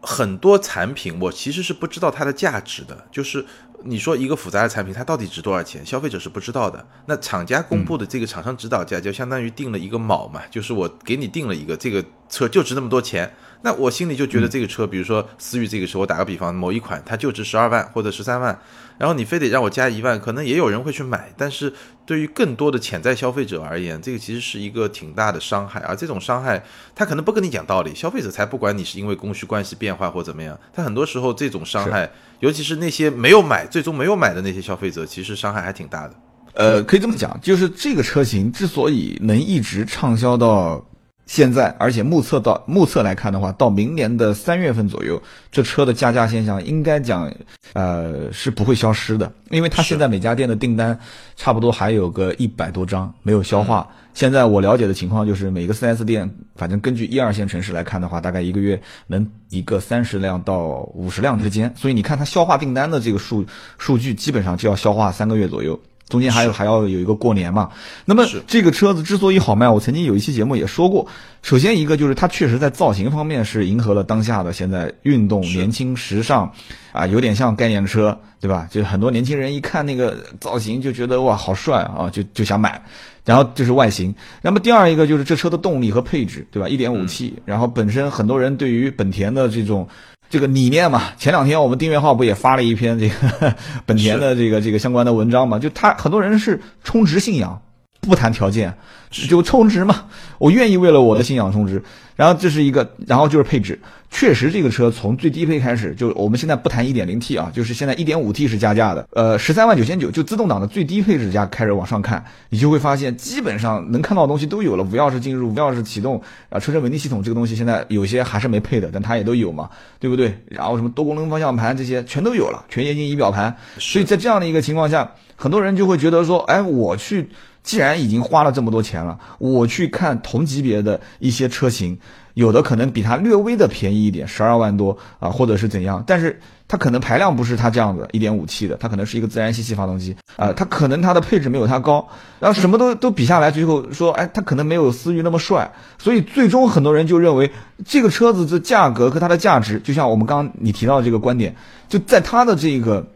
[0.06, 3.42] 很多产品我其实是不知道它的价值的，就是
[3.86, 6.86] 你说一个复杂的产品它到底值多少钱，消费者是不知道的。
[7.06, 13.32] 那厂家公布的这个厂商指导价就相当于定了一个锚嘛，就是我给你定了一个这个车就值那么多钱。
[13.64, 18.60] 那我心里就觉得这个车，比如说思域这个车，我打个比方，某一款它就值十二万或者十三万，
[18.98, 21.72] 然后你非得让我加一万，可能也有人会去买，但是
[22.04, 26.62] 对于更多的潜在消费者而言，这个其实是一个挺大的伤害，而这种伤害
[26.94, 36.14] 他可能不跟你讲道理，消费者才不管你是因为供需关系变化或怎么样，他很多时候这种伤害，尤其是那些没有买最终没有买的那些消费者，其实伤害还挺大的。
[36.52, 40.86] 呃，可以这么讲，就是这个车型之所以能一直畅销到。
[41.26, 47.32] 现在，而且目测到目测来看的话，到明年的三月份左右，这车的加价现象应该讲，
[47.72, 50.98] 呃，是不会消失的，因为它现在每家店的订单
[51.34, 53.88] 差不多还有个一百多张没有消化。
[54.12, 61.72] 现在我了解的情况就是，每个 4S 店，反正根据一二线城市来看的话，大概一个月能一个三十辆到五十辆之间。
[61.74, 63.44] 所以你看它消化订单的这个数
[63.76, 65.80] 数据，基本上就要消化三个月左右。
[66.08, 67.70] 中间还有还要有一个过年嘛，
[68.04, 71.06] 那么这个车子之所以好卖，我曾经有一期节目也说过。
[71.42, 76.50] 首先一个就是它确实在造型方面是迎合了当下的现在运动、年轻、时尚，
[76.92, 78.68] 啊，有点像概念车，对吧？
[78.70, 82.80] 就很多年轻人一看那个造型就觉得哇好帅啊，就就想买。
[83.24, 84.14] 然后就是外形。
[84.42, 86.68] 那么第二一个就是这车的动力和配置，对吧？
[86.68, 89.88] 一点五 T，然后本身很多人对于本田的这种。
[90.34, 93.54] 这个理念嘛，前两天我们订阅号不也发了一篇这个
[93.86, 95.60] 本田的这个这个相关的文章嘛？
[95.60, 97.62] 就他很多人是充值信仰，
[98.00, 98.74] 不谈条件，
[99.12, 100.06] 就充值嘛，
[100.38, 101.80] 我愿意为了我的信仰充值。
[102.16, 103.78] 然后这是一个，然后就是配置。
[104.10, 109.08] 确实，这个车从最低配开始，就我们现在不谈一点零 T 啊，就是现在一点五 T 是加价的。
[109.10, 114.84] 呃，十三万九千九，就自动挡的最低配置价开始往上看，你就会发现基本上能看到的东西都有了。
[114.84, 120.32] 无钥匙进入、无钥匙启动啊，车身稳定系统这个东西现在有些还是没配的，但它也都有嘛，对不对？
[120.46, 123.52] 然后什么多功能方向盘这些全都有了，全液晶仪表盘。
[123.78, 127.28] 所以在这样的一个情况下，很多人就会觉得说，哎，我去。
[127.64, 131.98] 既然已经花了这么多钱了，我去看同级别的一些车型，
[132.34, 142.06] 有的可能比它略微的便宜一点，十二万多啊，或者是怎样，但是它可能排量不是它这样子一点五 T 的，它可能是一个自然吸气发动机啊，它可能它的配置没有它高，
[142.38, 147.50] 然后什么都都比下来，最后说，哎，它可能没有思域那么帅，所以最终很多人就认为
[147.86, 151.56] 这个车子的价格和它的价值，就像我们刚刚你提到的这个观点，
[151.88, 153.06] 就在它的这个。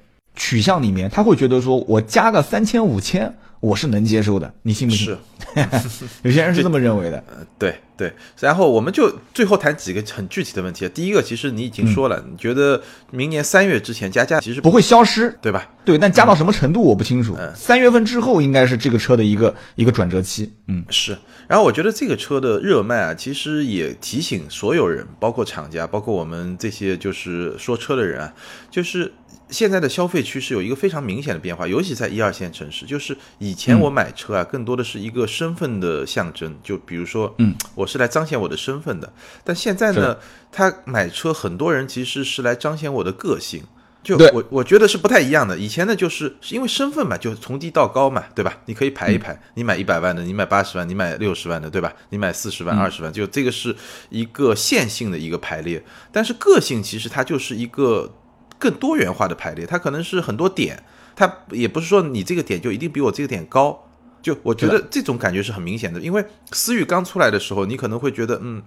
[0.40, 5.06] 取向里面，他会觉得说，我加个三千五千，我是能接受的，你信不信？
[5.06, 5.18] 是，
[6.22, 7.22] 有些人是这么认为的。
[7.28, 8.12] 呃，对对。
[8.38, 10.88] 然后我们就最后谈几个很具体的问题。
[10.90, 15.68] 第一个，其实你已经说了，你觉得明年三月之前加价其实不会消失，对吧？
[15.84, 17.36] 对，但加到什么程度我不清楚。
[17.54, 20.52] 三月份之后应该是这个车的一个一个转折期。
[20.68, 21.16] 嗯，是。
[21.48, 28.32] 然后我觉得这个车的热卖啊，其实也提醒所有人，包括厂家，包括我们这些就是说车的人啊，
[28.70, 29.12] 就是。
[29.50, 39.12] 现在的消费趋势有一个非常明显的变化，尤其在一二线城市，就是以前我买车啊，更多的是一个身份的象征，就比如说，嗯，我是来彰显我的身份的。
[39.42, 40.16] 但现在呢，
[40.52, 43.62] 他买车，很多人其实是来彰显我的个性。
[44.02, 45.58] 就我我觉得是不太一样的。
[45.58, 48.56] 以前呢，就是因为身份嘛，就从低到高嘛，对吧？
[48.66, 51.92] 你可以排一排，你买一百万的，你买八十万，你买六十万的，对吧？
[52.10, 53.74] 你买四十万、二十万，就这个是
[54.10, 55.82] 一个线性的一个排列。
[56.12, 58.14] 但是个性其实它就是一个。
[58.58, 60.82] 更多元化的排列，它可能是很多点，
[61.14, 63.84] 它也不是说你这个点就一定比我这个点高。
[64.20, 68.60] 就我觉得这种感觉是很明显的，因为思域刚出来的时候，你可能会觉得，嗯，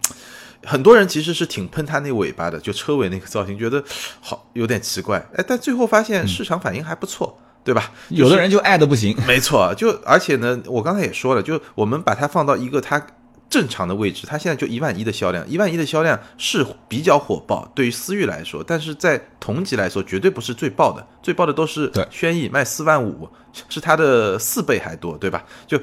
[0.63, 3.83] 很多人其实是挺喷它那尾巴的，就车尾那个造型，觉得
[4.21, 5.17] 好有点奇怪。
[5.35, 7.91] 哎，但最后发现市场反应还不错，对吧？
[8.07, 9.13] 有的人就爱的不行。
[9.27, 13.05] 没错，就而且呢，我刚才也说了，就我们把它放到一个它。
[13.51, 23.27] 正常的位置，它现在就一万一的销量，一万一的销量是比较火爆，对于思域来说，但是在同级来说，绝对不是最爆的，最爆的都是轩逸卖四万五，
[23.67, 25.43] 是它的四倍还多，对吧？
[25.67, 25.77] 就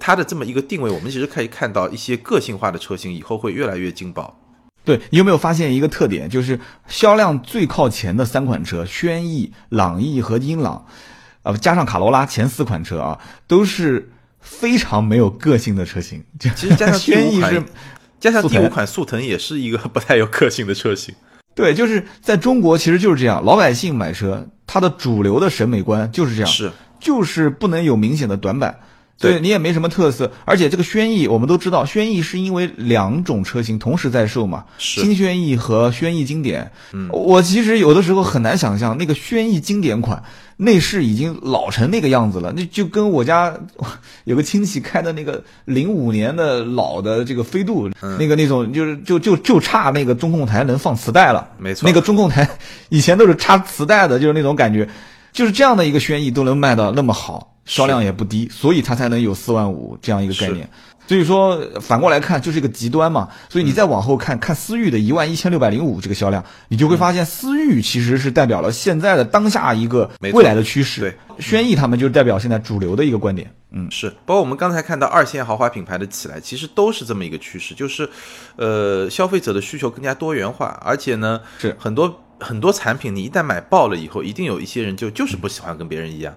[0.00, 4.36] 它的这么一个定位，我们其实可以看到一些个性化的车型以后会越来越劲爆。
[4.84, 10.84] 对你有没有发现一个特点，就是销量最靠前的三款车，轩逸、朗逸和英朗，
[11.44, 14.10] 呃，加上卡罗拉前四款车啊，都是。
[14.46, 17.62] 非常没有个性的车型，其实加上 轩逸是，
[18.20, 21.12] 加上第五款速腾也是一个不太有个性的车型。
[21.54, 28.78] 对，就是在中国其实就是这样，老百姓买车，他的主流的审美观就是这样，是，就是不能有明显的短板。
[29.18, 36.70] 对你也没什么特色，而且这个轩逸我们都知道，轩逸是因为两种车型同时在售嘛，新轩逸和轩逸经典。
[36.92, 40.22] 嗯，我其实有的时候很难想象那个轩逸经典款
[40.58, 43.54] 内饰已经老成那个样子了，那就跟我家
[44.24, 52.46] 有个亲戚开的那个零五年的老的这个飞度，那个那种就是就就就差那个中控台能放磁带了，没错，那个中控台
[52.90, 54.86] 以前都是插磁带的，就是那种感觉，
[55.36, 57.52] 就是这样的一个轩逸都能卖到那么好。
[57.66, 60.70] 销量也不低，所以它才能有四万五这样一个概念。
[61.08, 63.28] 所以说反过来看就是一个极端嘛。
[63.48, 71.00] 所以你再往后看看思域的一万一千六百零五这个销量，你就会发现思域其实是代表了现在的当下一个未来的趋势。
[71.00, 73.52] 对，轩逸他们就是代表现在主流的一个观点。
[73.72, 74.10] 嗯，是。
[74.24, 78.08] 包括我们刚才看到二线豪华品牌的起来，其实都是这么一个趋势，就是，
[78.54, 86.34] 呃，消费者的需求更加多元化，而且呢，是很多很多产品你一旦买爆了以后，一定有一些人就就是不喜欢跟别人一样。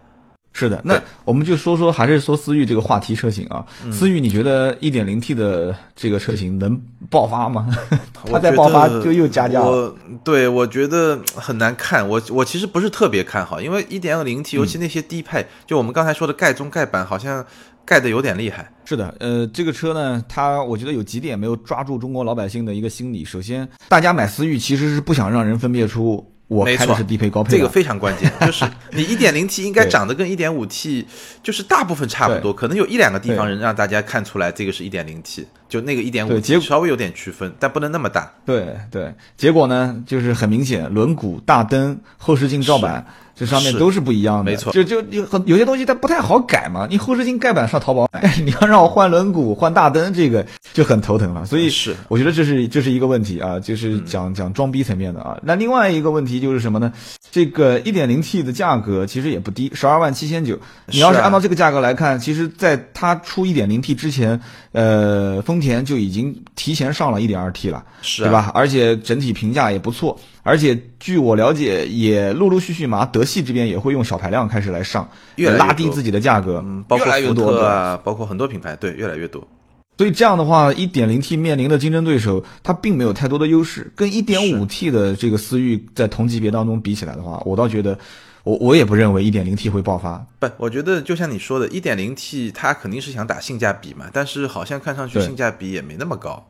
[0.51, 3.63] 是的，那我们就说说，还是说思域这个话题车型啊。
[3.91, 7.67] 思域，你觉得一点零 T 的这个车型能爆发吗？
[8.25, 9.95] 它再爆发就又加价了。
[10.23, 12.05] 对，我觉得很难看。
[12.05, 17.45] 我我其实不是特别看好，因为一点二零 T，尤其那些低配，就我们刚才说的盖中盖板，好像
[17.89, 18.71] 盖的有点厉害。
[18.85, 23.25] 是的，呃，这个车呢，它我觉得有几点没有抓住中国老百姓的一个心理。
[23.25, 26.23] 首先，大家买思域其实是不想让人分辨出。
[26.47, 31.05] 我开的是低配高配，这个非常关键，就是你一点零 T 应该长得跟一点五 T
[31.43, 38.33] 就是大部分差不多，可能有一两个地方人让大家看出来这个是一点零 T，就那个一点五 T 稍微有点区分，但不能那么大。
[38.47, 43.05] 对对，结果呢就是很明显，轮毂、大灯、后视镜照板。
[43.39, 46.85] 这上面都是不一样的，没错，就就有很有些东西它不太好改嘛。
[46.89, 51.45] 你后视镜盖板上淘宝买，你要让我换轮毂、换大灯，这个就很头疼了。
[51.45, 55.39] 所以是，我觉得这是这是一个问题啊，就是讲讲装逼层面的啊。
[55.41, 56.91] 那另外一个问题就是什么呢？
[57.31, 60.59] 这个一点零 T 的价格其实也不低，十二万七千九。
[60.87, 64.37] 你要是按照这个价格来看，其实在它出一点零 T 之前，
[64.73, 68.51] 呃，丰田就已经提前上了一点二 T 了，是，对吧？
[68.53, 70.19] 而且整体评价也不错。
[70.43, 79.47] 而且据我了解，也陆陆续续嘛，德系这边也会用小排量开始来上，越拉低自己的价格，嗯包括福特啊，包括很多品牌，对，越来越多。
[79.97, 87.97] 所以这样的话，一点零 T 面临的竞争对手，它并没有太多的优势，跟一点五 T 的这个思域在同级别当中比起来的话，我倒觉得。
[88.43, 90.25] 我我也不认为 1.0T 会爆发。
[90.39, 96.43] 不，我觉得就像你说的，1.0T 它肯定是想打性价比嘛，但是好像看上去性价比也没那么高。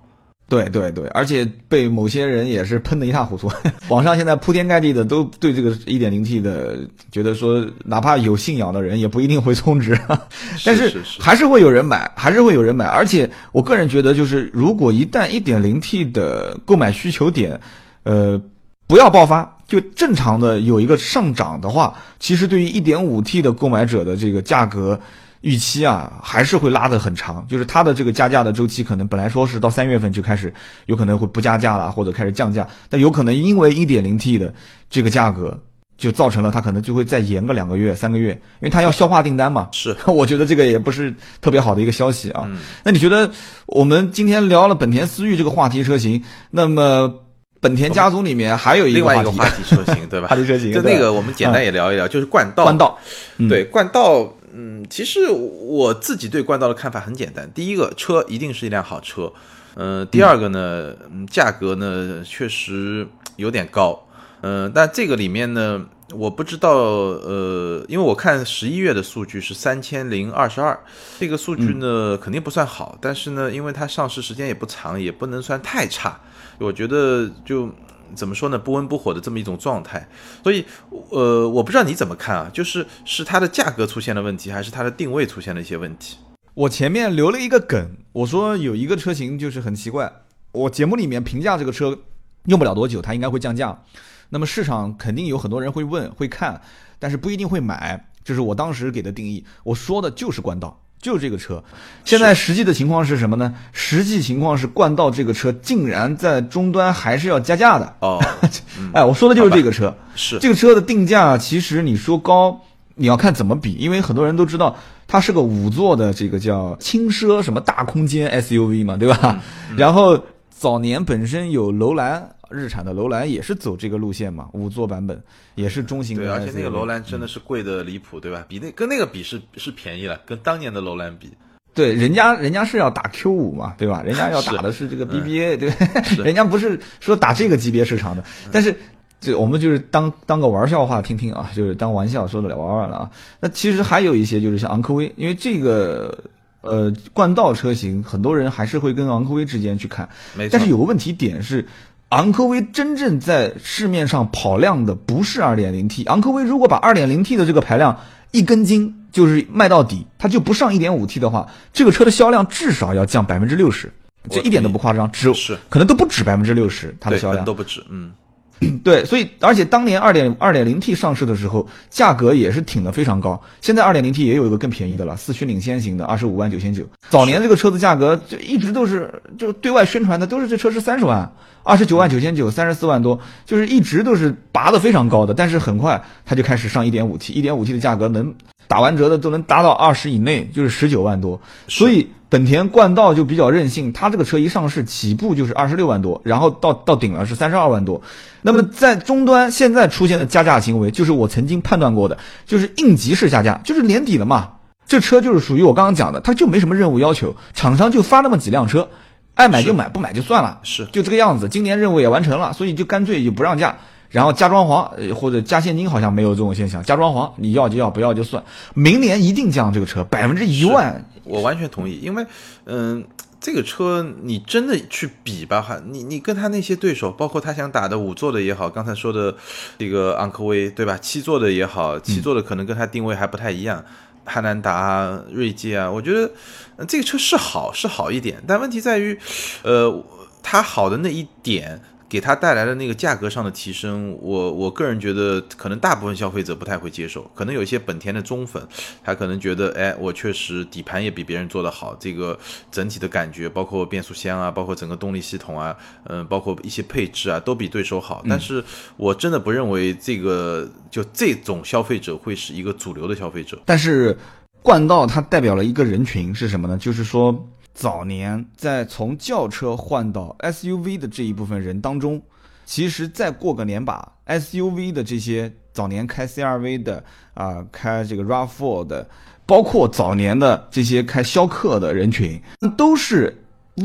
[0.49, 3.49] 对对对，而且被某些人也是喷得一塌糊涂。
[3.87, 6.79] 网上现在铺天盖地的都对这个 1.0T 的
[7.11, 9.97] 觉得说，哪怕有信仰的人也不一定会充值，
[10.65, 12.85] 但是还是会有人买，还是会有人买。
[12.85, 17.59] 而且我个人觉得，就是如果一旦 1.0T 的购买需求点，
[18.03, 18.41] 呃，
[18.87, 24.99] 不要爆发，就正常的有一个上涨的话，其实对于 1.5T 的购买者的这个价格。
[25.41, 30.53] 预期啊，还是会拉得很长，就是它的这个加价的周期，可能本来说是到三月份就开始，
[30.87, 34.53] 有可能会不加价了，或者开始降价，但有可能因为 1.0T 的
[34.89, 35.57] 这个价格，
[35.97, 39.69] 就造成了它可能就会再延个两个月、三个月，因为它要消化订单嘛。
[39.71, 42.49] 是， 我觉得这个也不是特别好的一个消息啊。
[42.83, 43.29] 那你觉得
[43.65, 46.21] 我们今天聊了本田思域这个话题车型，
[46.51, 47.13] 那么
[47.61, 50.27] 本田家族里面还有一另个话题，外一个话题车型，对吧？
[50.31, 52.63] 话题车型，就那个我们简单也聊一聊，就是冠道。
[52.63, 52.97] 冠道，
[53.37, 54.23] 嗯对冠道，
[54.59, 57.49] 嗯，其实我自己对冠道的看法很简单。
[57.53, 59.31] 第一个，车一定是一辆好车。
[59.75, 64.05] 嗯、第二个呢，嗯，价格呢确实有点高。
[64.41, 70.77] 嗯、但这个里面呢，我不知道，呃，因为我看十一月的数据是三千零二十二，
[71.17, 76.19] 这个数据呢、肯定不算好，但是呢，因为它上市时间也不长，也不能算太差。
[76.57, 77.69] 我觉得就
[78.15, 80.07] 怎么说呢，不温不火的这么一种状态。
[80.43, 80.65] 所以，
[81.09, 82.49] 呃，我不知道你怎么看啊？
[82.53, 86.17] 就是是它的价格出现了问题，还是它的定位出现了一些问题？
[86.53, 90.11] 我前面留了一个梗，我说有一个车型就是很奇怪，
[90.51, 91.97] 我节目里面评价这个车
[92.45, 93.83] 用不了多久，它应该会降价。
[94.29, 96.61] 那么市场肯定有很多人会问、会看，
[96.99, 99.45] 但是不一定会买，这是我当时给的定义。
[99.63, 101.63] 我说的就是官道，就这个车。
[102.03, 103.53] 现在实际的情况是什么呢？
[103.71, 107.93] 实际情况是冠道这个车竟然在终端还是要加价的。
[107.99, 108.19] 哦，
[108.93, 109.95] 哎，我说的就是这个车。
[110.15, 112.59] 是这个车的定价，其实你说高，
[112.95, 114.75] 你要看怎么比，因为很多人都知道
[115.07, 119.41] 它是个五座的这个叫轻奢什么大空间 SUV 嘛，对吧？
[119.77, 125.21] 然后早年本身有楼兰，日产的楼兰也是走这个路线嘛，五座版本
[125.55, 128.45] 也是中型的对，而且那个楼兰真的是贵的离谱，对吧？
[128.47, 131.31] 比那跟那个比是是便宜了，跟当年的楼兰比，
[131.73, 134.01] 对，人家人家是要打 Q 五嘛，对吧？
[134.03, 135.75] 人家要打的是这个 BBA，、对吧？
[136.23, 138.75] 人家不是说打这个级别市场的，但是
[139.21, 143.11] 这我们就是当当个玩笑话听听啊，就是当玩笑说的了玩玩了啊。
[143.39, 146.23] 那其实还有一些就是像昂科威，因为这个
[146.61, 150.57] 呃冠道车型，很多人还是会跟昂科威之间去看，没错。
[150.57, 151.65] 但是有个问题点是。
[152.09, 157.99] 昂科威真正在市面上跑量的不是 2.0T，昂科威如果把 2.0T 的这个排量
[158.31, 163.91] 一根筋，就是卖到底，它就不上 1.5T 的话，这个车的销量至少要降百分之六十，
[164.31, 167.45] 这一点都不夸张，只是可能都不止百分之六十，它的销量。
[167.45, 168.11] 都不止，嗯，
[168.83, 173.41] 对，所以而且当年二点二点零 T 上市的时候，价格也是挺的非常高。
[173.61, 176.83] 现在二点零 T 也有一个更便宜的了，四驱领先型的，二十五万九千九。
[177.09, 181.31] 早年这个车子价格就一直都是就对外宣传的都是这车是三十万，
[181.63, 185.33] 二十九万九千九，三十四万多，就是一直都是拔的非常高的。
[185.33, 188.35] 但是很快它就开始上一点五 T，一点五 T 的价格能
[188.67, 191.41] 打完折的都能达到二十以内，就是十九万多。
[191.69, 198.03] 所以本田冠道就比较任性，它这个车一上市起步就是二十六万多，然后到到顶了是三十二万多。
[198.43, 204.51] 那么在终端现在出现的加价行为，就是我曾经判断过的，就是应急式加价，就是年底了嘛。
[204.87, 208.89] 这车就是属于我刚刚讲的，它就没什么任务要求，厂商就发那么几辆车，
[209.33, 211.49] 爱买就买，不买就算了，是就这个样子。
[211.49, 213.77] 今年任务也完成了，所以就干脆就不让价，
[214.09, 216.83] 然后加装潢呃或者加现金，好像没有这种现象。
[216.83, 218.43] 加装潢你要就要，不要就算。
[218.73, 222.25] 明年一定降这个车百分之一万，我完全同意，因为
[222.65, 223.05] 嗯。
[223.41, 229.33] 这个车你真的去比吧，哈，你你跟他那些对手，包括他想打的五座的也好，刚才说的
[229.77, 230.97] 这个昂科威，对吧？
[230.97, 233.81] 七座的也好，七座的可能跟他定位还不太一样，
[234.25, 236.29] 汉兰达、锐界啊，我觉得、
[236.75, 239.17] 呃这个车是好是好一点，但问题在于，
[239.63, 240.03] 呃，
[240.43, 241.81] 它好的那一点。
[242.09, 248.61] 给它带来的那个价格上的提升，我我个人觉得可能大部分消费者不太会接受，可能有一些本田的忠粉，
[249.03, 252.37] 他可能觉得，哎，我确实底盘也比别人做得好，这个
[252.71, 258.25] 整体的感觉，包括变速箱啊，包括整个动力系统啊，嗯、包括一些配置啊，都比对手好。
[258.27, 258.63] 但是
[258.97, 263.61] 我真的不认为这个就这种消费者会是一个主流的消费者。
[263.65, 264.17] 但是
[264.63, 266.75] 冠道它代表了一个人群是什么呢？
[266.75, 267.47] 就是说
[267.79, 272.21] 早年在从轿车换到 SUV 的这一部分人当中，
[272.65, 277.01] 其实再过个年把 SUV 的这些早年开 CRV 的
[277.33, 279.07] 啊、开这个 RAV4 的，
[279.45, 282.37] 包括早年的这些开逍客的人群，
[282.75, 283.33] 都是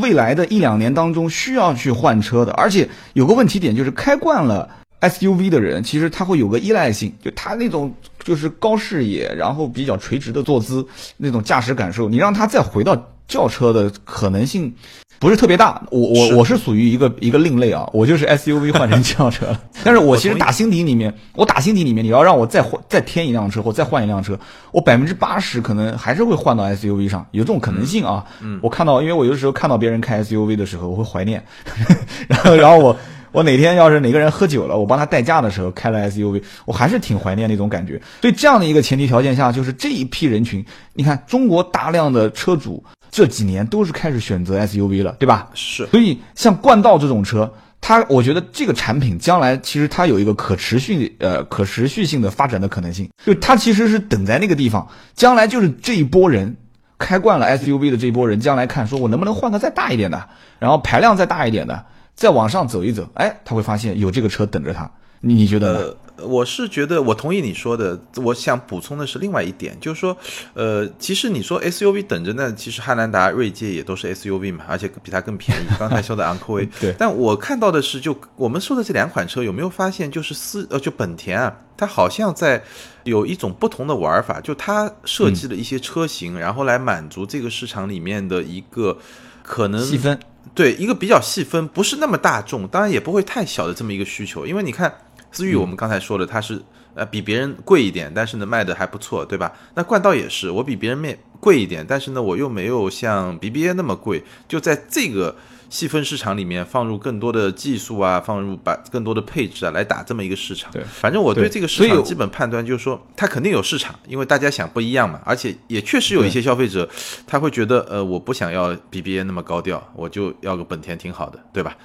[0.02, 2.50] 未来的一两年当中需要去换车的。
[2.54, 4.68] 而且有个问题点就是开惯了
[5.02, 10.84] SUV 的人，其实他会有个依赖性，就他那种就是高视野，然后比较垂直的坐姿，
[11.18, 12.96] 那种驾驶感受，你让他再回到
[13.28, 14.74] 轿车的可能性
[15.18, 15.80] 不是特别大。
[15.90, 19.60] 我我我是属于一个一个另类啊，我就是 SUV 换成 轿车了。
[19.84, 24.38] 但是我其实打心底里面，我打心底里面，你要让我再换再添一辆车或再换一辆车，
[24.72, 28.24] 我百分之八十可能还是会换到 SUV 上，有这种可能性啊。
[28.40, 31.42] 嗯，我看到，因为我有的时候看到别人开 SUV 的时候，我会怀念，
[32.28, 32.96] 然后然后我。
[33.34, 38.00] 我哪天要是哪个人喝酒了，我帮他代驾的时候开了 SUV，我还是挺怀念那种感觉。
[38.20, 45.48] 所以这样的一个前提条件下，就是这一批人群，你看中国大量的车主这几年都是开始选择 SUV 了，对吧？
[45.52, 45.84] 是。
[45.88, 56.56] 所以像冠道这种车，它我觉得这个产品将来其实它有一个可持续呃可持续性的发展的可能性，就它其实是等在那个地方，将来就是这一波人
[56.98, 60.28] 开惯了 SUV 的这一波人，将来看说我能不能换个再大一点的，
[60.60, 61.84] 然后排量再大一点的。
[62.14, 64.90] 再往上走一走，哎，他会发现有这个车等着他。
[65.20, 65.94] 你你觉得呢？
[66.22, 67.98] 我是觉得，我同意你说的。
[68.16, 70.16] 我想补充的是另外一点，就是说，
[70.52, 75.64] 呃，其实你说 SUV 等着呢，其实汉兰达、锐界也都是 SUV 嘛，而且比它更便宜。
[75.80, 76.94] 刚才说的昂科威， 对。
[76.98, 82.62] 但我看到的是，就我们说的这两款车，有没有发现，就是四呃，就本田啊，它好像在
[83.04, 88.98] 有一种不同的玩法，就它设计了一些车型，然后来满足这个市场里面的一个
[89.42, 90.20] 可能细分。
[90.54, 94.46] 对一个比较细分，不是那么大众，当然也不会太小的这么一个需求。
[94.46, 94.92] 因为你看
[95.30, 96.60] 思域，我们刚才说的，它是
[96.94, 99.52] 呃比别人贵一点，但是呢卖的还不错，对吧？
[99.74, 105.36] 那冠道也是，我比别人卖贵一点，但是呢我又没有像 BBA 那么贵，就在这个。
[105.74, 110.70] 细分市场里面放入更多的技术啊，放入把更多的配置啊，来打这么一个市场。
[110.70, 115.20] 对，反正我对这个市场基本判断就是说，它肯定有市场，因为大家想不一样嘛。
[115.24, 116.88] 而且也确实有一些消费者，
[117.26, 121.76] 他会觉得，呃，我不想要 BBA 那么高调，我就要个本田挺好的，对吧？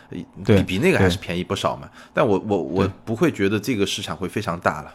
[0.45, 1.89] 对，比那个还是便宜不少嘛。
[2.13, 4.93] 但我我我不会觉得这个市场会非常大了。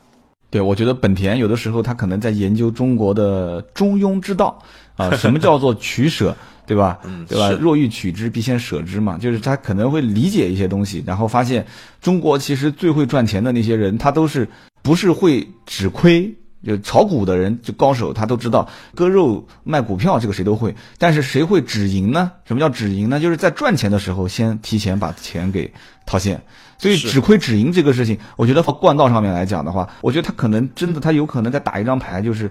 [0.55, 4.57] 对，我觉得本田有的时候他可能在研究中国的中庸之道
[4.95, 6.33] 啊，什么叫做取舍？
[6.65, 6.97] 对吧？
[7.03, 7.51] 嗯，对吧？
[7.61, 9.19] 若欲取之，必先舍之嘛。
[9.19, 11.67] 就是他可能会理解一些东西，然后发现
[12.01, 14.49] 中国其实最会赚钱的那些人，他都是
[14.81, 16.33] 不是会只亏？
[16.65, 20.75] 就炒股的人，就高手，他都知道割肉卖股票，这个谁都会。
[20.99, 22.33] 但是谁会止盈呢？
[22.45, 23.21] 什么叫止盈呢？
[23.21, 25.73] 就是在赚钱的时候，先提前把钱给
[26.07, 26.41] 套现。
[26.77, 32.51] 所以止亏止盈这个事情，我觉得放冠道上面来讲的话，我觉得他可能真的，他有可能在打一张牌，就是。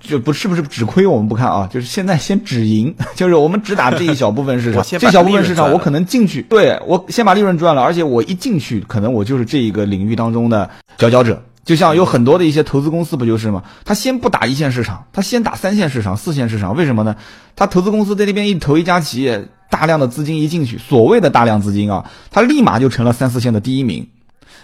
[0.00, 11.40] 就不是不是只亏我们不看啊，就是现在先止盈， 就是我们只打这一小部分市 场，这小部分市场我可能进去，对我先把利润赚了，而且我一进去，可能我就是这一个领域当中的佼佼者。
[11.66, 13.64] 就像有很多的一些投资公司不就是吗？
[13.84, 17.16] 他先不打一线市场，他先打三线市场、四线市场，为什么呢？
[17.56, 24.08] 他投资公司在那边一投一家企业，大量的资金一进去，所谓的大量资金啊，他立马就成了三四线的第一名。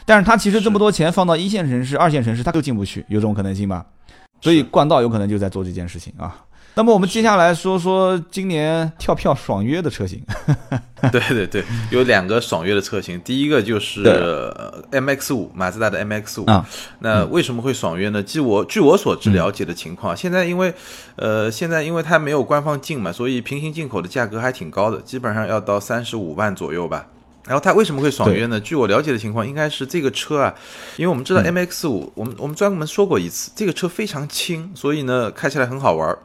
[0.06, 3.84] 但是他其实这么多钱放到一线城市、二线城市，他都进不去，有这种可能性吗？
[4.40, 6.36] 所以冠道有可能就在做这件事情啊。
[6.74, 10.22] 那么我们接下来说说今年跳票爽约的车型。
[11.10, 14.04] 对对对，有两个爽约的车型，第一个就是
[14.90, 16.46] MX 五，马自达的 MX 五。
[16.46, 16.66] 啊，
[17.00, 18.22] 那为什么会爽约呢？
[18.22, 20.72] 据我据我所知了解的情况，现在因为
[21.16, 27.06] 呃现在因为它没有官方进嘛，所以平行进口的价格还挺高的，基本上要到三十五万左右吧。
[27.44, 28.60] 然后它为什么会爽约呢？
[28.60, 30.54] 据我了解的情况，应该是这个车啊，
[30.96, 36.16] 因为我们知道 M X 五，我们我们专门说过一次，这个车非常轻，所以呢开起来很好玩。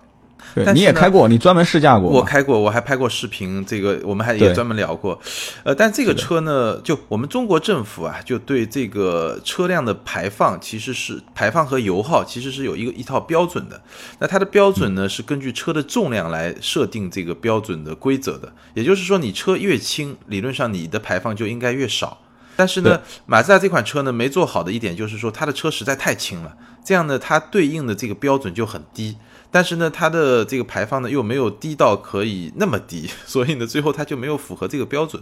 [0.53, 2.09] 对，你也开过，你专门试驾过。
[2.09, 3.65] 我开过，我还拍过视频。
[3.65, 5.19] 这个我们还也专门聊过。
[5.63, 13.81] 呃，但这个车呢，就我们中国政府啊，就对这个车辆的排放，其实是排放和油耗，其实是有一个一套标准的。
[14.19, 18.51] 那它的标准呢，是根据车的重量来设定这个标准的规则的。
[18.73, 22.19] 也就是说，你车越轻，理论上你的排放就应该越少。
[22.55, 29.15] 但是呢，马自达这款车呢，没做好的一点就是说，它的车实在太轻了，这样呢，它对应的这个标准就很低。
[29.49, 35.21] 但是呢，它的这个排放呢又没有低到可以那么低， 所以呢，最后它就没有符合这个标准。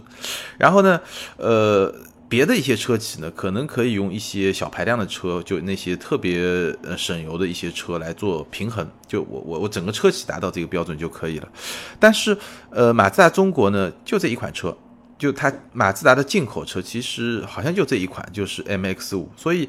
[0.58, 1.00] 然后呢，
[1.36, 1.94] 呃，
[2.28, 6.40] 别的一些车企呢，可能可以用一些小排量的车，就那些特别
[6.82, 8.86] 呃省油的一些车来做平衡。
[9.06, 11.48] 就我我我整个车企达到这个标准就可以了。
[12.00, 12.36] 但是
[12.70, 14.76] 呃，马自达中国呢，就这一款车，
[15.16, 19.68] 就它马自达的进口车其实好像就这一款，就是 MX 五，所以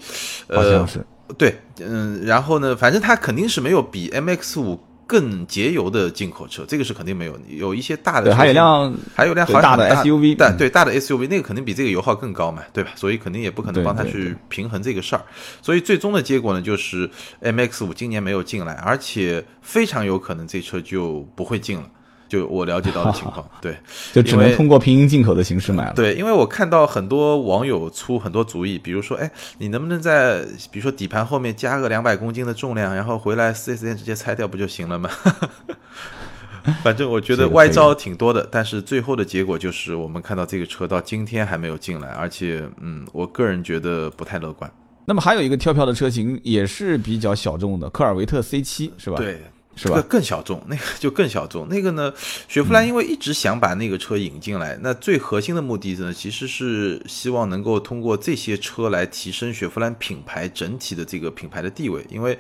[0.50, 1.06] 好像是。
[1.38, 7.40] 对，嗯，然后呢，反正它肯定是没有比 MX 五更节油的进口车，这个是肯定没有。
[7.48, 12.92] 有一些大的，还有辆，还有辆好大的 SUV，但对大的 SUV 那个肯定比这个油耗更高嘛，对吧？
[12.96, 15.24] 所以肯定也不可能帮他去平衡这个事儿。
[15.62, 17.10] 所以最终的结果呢，就是
[17.42, 21.90] MX 五今年没有进来，而且非常有可能这车就不会进了。
[22.28, 23.78] 就我了解到的情况， 对，
[24.14, 25.94] 就只能通过平行进口的形式买了。
[25.94, 35.10] 对，因为我看到很多网友出很多主意，比如说，哎，你能不能在比如说底盘后面加个两百公斤的重量，然后回来四 S 店直接拆掉不就行了吗？
[36.84, 44.70] 反正我觉得歪招挺多的，但是最后的结果就是我们看到这个车到今天还没有进来，而且，嗯，我个人觉得不太乐观。
[45.06, 49.16] 那么还有一个跳票的车型也是比较小众的，科尔维特 C 七是吧？
[49.16, 49.42] 对。
[49.78, 50.04] 是吧？
[50.10, 51.70] 更小众，那个就更小众。
[51.70, 52.12] 那个呢，
[52.48, 62.04] 雪佛兰因为一直想把那个车引进来，那最核心的目的呢，其实是希望能够通过这些车来提升雪佛兰品牌整体的这个品牌的地位。
[62.10, 62.38] 因为，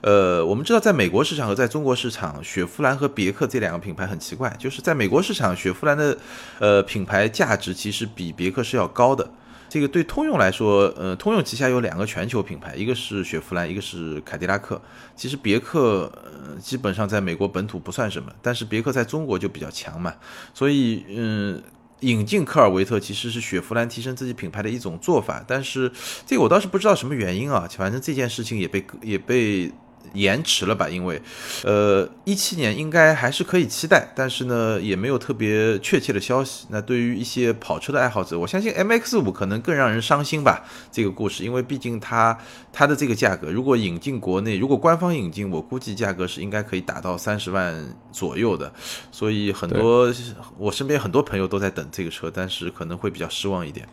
[0.00, 6.16] 呃，我们知道在美国市场和在中国市场，雪佛兰和别克这两个品牌很奇怪，就是在美国市场，雪佛兰的
[6.58, 9.30] 呃品牌价值其实比别克是要高的。
[9.70, 14.82] 这个对通用来说，呃，通用旗下有两个全球品牌，一个是雪佛兰，一个是凯迪拉克。
[15.14, 20.12] 其实别克，呃，基本上在美国本土不算什么，但是别克在中国就比较强嘛。
[20.52, 21.62] 所以，嗯，
[22.00, 25.44] 引进科尔维特其实是雪佛兰提升自己品牌的一种做法。
[25.46, 25.90] 但是
[26.26, 29.70] 这个我倒是不知道什么原因啊，反正这件事情也被也被。
[30.12, 30.88] 延迟了吧？
[30.88, 31.20] 因为，
[31.64, 36.66] 呃，一七年应该还是可以期待，但是呢，也没有特别确切的消息。
[36.70, 40.64] 那对于一些跑车的爱好者，我相信 M X 五可能更让人伤心吧。
[40.90, 42.36] 这个故事，因为毕竟它
[42.72, 48.72] 它的这个价格，如果引进国内，如果官方引进，我估计价格是应该可以达到三十万左右的。
[49.12, 50.12] 所以很多
[50.58, 53.88] 我身边很多朋友都在等这个车，但是可能会比较失望一点。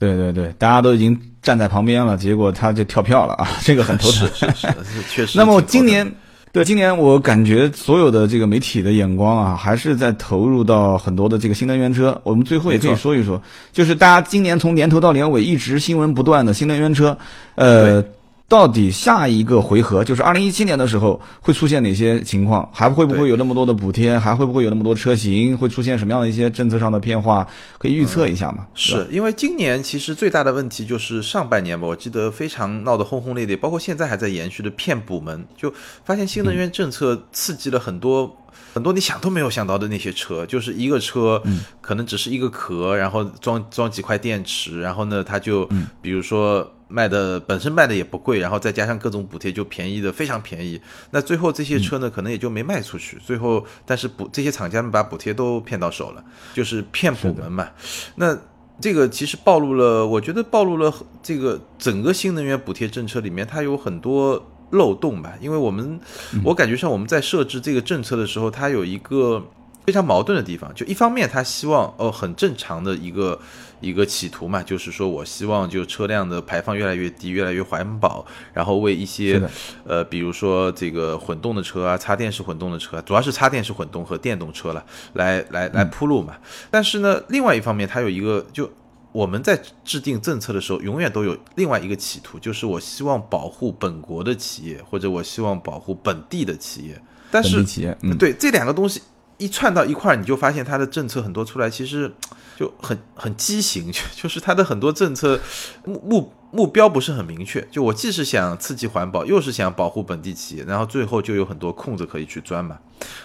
[0.00, 4.28] 对对对，大家都已经站在旁边了，结果他就跳票了啊， 这个很头疼。
[4.34, 5.38] 是是是，确实。
[5.38, 6.10] 那么今年，
[6.50, 12.20] 对今年我感觉所有的这个媒体的眼光啊，还是在投入到很多的这个新能源车。
[12.24, 13.40] 我们最后也可以说一说，
[13.72, 17.16] 就是大家今年从年头到年尾一直新闻不断的新能源车，
[17.54, 18.02] 呃。
[18.50, 22.68] 到底下一个回合就是二零一七年的时候会出现哪些情况？
[22.72, 24.18] 还会不会有那么多的补贴？
[24.18, 25.56] 还会不会有那么多车型？
[25.56, 27.46] 会出现什么样的一些政策上的变化？
[27.78, 28.66] 可以预测一下吗？
[28.74, 35.72] 是因为今年其实最大的问题就是上半年吧，我记得非常闹得轰轰烈烈，包括现在还在延续的骗补门，就
[36.04, 38.36] 发现新能源政策刺激了很多
[38.74, 41.40] 很多你想都没有想到的那些车，就是一个车
[41.80, 45.68] 可能只是一个壳，然后装装几块电池，然后呢，它就
[46.02, 46.68] 比如说。
[46.90, 50.80] 卖的本身卖的也不贵，然后再加上各种补贴，就便宜的非常便宜。
[51.12, 53.16] 那最后这些车呢，可能也就没卖出去。
[53.24, 57.68] 最后，但是补这些厂家们把补贴都骗到手了，就是骗补门嘛。
[58.16, 58.36] 那
[58.80, 65.34] 这个其实暴露了，我觉得暴露了这个整个新能源补贴政策里面它有很多漏洞吧。
[65.40, 66.00] 因为我们
[66.44, 69.46] 我感觉上我们在设置这个政策的时候，它有一个
[69.86, 70.74] 非常矛盾的地方。
[70.74, 73.40] 就一方面，它希望哦很正常的一个。
[73.80, 79.40] 一个企图嘛，就是说我希望就车辆的排放越来越低，越来越环保，然后为一些
[79.84, 86.36] 呃，比如说这个混动的车啊，插电式混动的车，主要是插电式混动和电动车了，来来来铺路嘛。
[86.70, 88.70] 但是呢，另外一方面，它有一个就
[89.12, 97.00] 我们在制定政策的时候，永远都有另外一个企图，就是我希望保护本国的企业，或者我希望保护本地的企业。
[97.30, 99.00] 但是企业，对这两个东西
[99.40, 102.14] 一串到一块儿，你就发现他的政策很多出来，其实。
[102.60, 105.40] 就很很畸形， 就是他的很多政策
[105.86, 107.66] 目目目标不是很明确。
[107.70, 112.78] 就我既是想刺激环保，又是想保护本地企业，然后最后就有很多空子可以去钻嘛。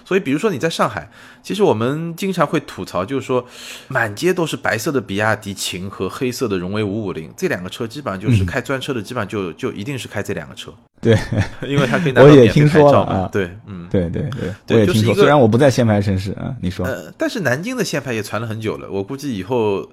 [0.03, 1.09] 所以，比如说你在上海，
[1.43, 3.45] 其实我们经常会吐槽，就是说
[3.87, 10.73] 满街都是白色的比亚迪秦和黑色的荣威五五零这两个车，基本上就是开专车的，基本上就就一定是开这两个车。
[11.01, 11.17] 对，
[11.67, 13.29] 因为它可以拿到免费牌照嘛。
[13.31, 14.23] 对，嗯，对对
[14.65, 15.13] 对，我也听说。
[15.13, 16.85] 虽然我不在限牌城市啊，你说。
[16.85, 19.87] 呃，但是南京的限牌也传了很久了，我估计以后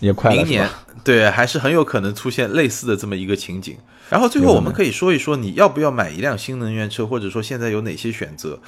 [0.00, 0.68] 也快明年
[1.02, 3.76] 对，还是很有可能出现类似的这么一个情景。
[4.08, 8.58] 然后最后我们可以说一说，你要不要买一辆新能源车，或者说现在有哪些选择？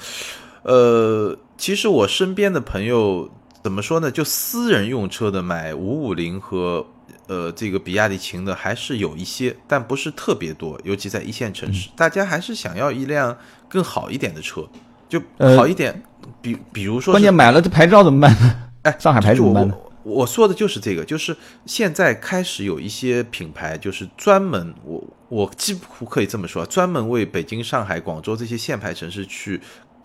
[0.62, 3.30] 呃，其实我身边的朋友
[3.62, 4.11] 怎么说呢？
[4.11, 6.87] 就私人用车的买五五零和。
[7.28, 13.37] 呃，这个比亚迪秦的还是有一些，但不是特别多，尤其在一线城市，大家还是想要一辆
[13.68, 14.64] 更好一点的车，
[15.09, 15.20] 就
[15.57, 16.05] 好一点。
[16.41, 18.68] 比比如说，关键买了这牌照怎么办呢？
[18.82, 19.74] 哎，上海牌怎么办呢？
[20.05, 29.61] 我说的就是这个，就是现在开始有一些品牌，就是专门我我几乎可以这么说，专门为北京、上海、广州这些限牌城市去。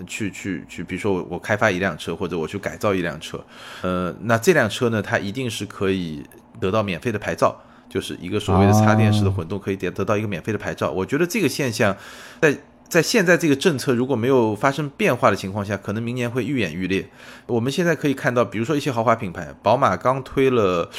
[0.08, 3.40] 去去去，比如说我我开发一辆车，或者我去改造一辆车，
[3.84, 6.24] 呃，那这辆车呢，它一定是可以
[6.60, 7.56] 得到免费的牌照，
[7.88, 10.90] 就是一个所谓的插电式的混动，可以得得到一个免费的牌照。
[10.90, 11.96] 我觉得这个现象，
[12.42, 12.58] 在
[12.90, 17.08] 在现在这个政策如果没有发生变化的情况下，可能明年会愈演愈烈。
[17.46, 20.90] 我们现在可以看到，比如说一些豪华品牌，宝马刚推了，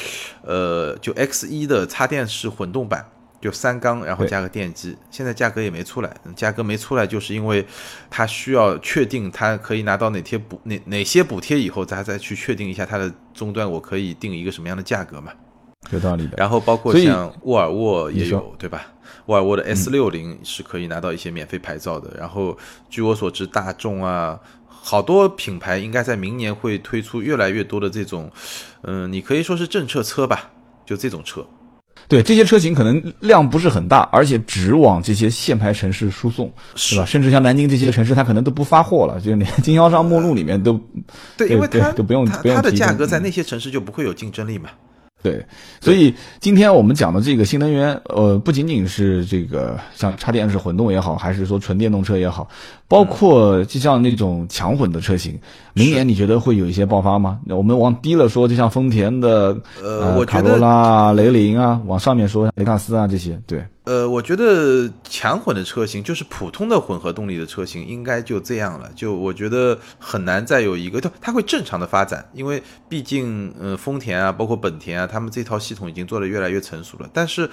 [0.43, 3.05] 呃，就 X 一的插电式混动版。
[3.43, 4.95] 就三缸，然后加个电机。
[5.11, 7.65] 现在价格也没出来，价格没出来，就是因为
[8.09, 15.33] 它需要确定它可以拿到哪些补哪哪些补贴以后，再再去确定一下它的终端，我可以定一个什么样的价格嘛？
[15.91, 16.37] 有道理的。
[16.37, 18.87] 然后包括像沃尔沃也有，对吧？
[19.25, 22.15] 沃尔沃的 S 六零是可以拿到一些免费牌照的。
[22.17, 22.57] 然后
[22.89, 28.31] 据我所知，大众啊，好多品牌应该在明年会推出越来越多的这种，
[28.83, 30.51] 嗯，你可以说是政策车吧，
[30.85, 31.45] 就这种车。
[32.07, 37.05] 对这些车型可能量不是很大，而且只往这些限牌城市输送，是吧？
[37.05, 40.79] 甚至像南京这些城市，它可能都不发货了，就连经销商目录里面都
[41.37, 44.69] 对，因为它都不用不用它的价格在那些城市就不会有竞争力嘛。
[45.23, 45.43] 对，
[45.79, 52.45] 所以今天我们讲的这个新能源，呃，不仅仅是这个像插电式混动也好，还是说纯电动车也好，
[52.89, 55.39] 包括就像那种强混的车型，
[55.73, 57.39] 明年你觉得会有一些爆发吗？
[57.45, 68.89] 那我们往低了说，就像丰田的呃卡罗拉、雷凌啊，往上面说雷克萨斯啊这些，对，呃，我觉得强混的车型，就是普通的混合动力的车型，应该就这样了。
[68.95, 77.09] 就我觉得很难再有一个，它它会正常的发展，因为毕竟，呃，丰田啊，包括本田啊，他们这套系统已经做得越来越成熟了。
[77.11, 77.49] 但是，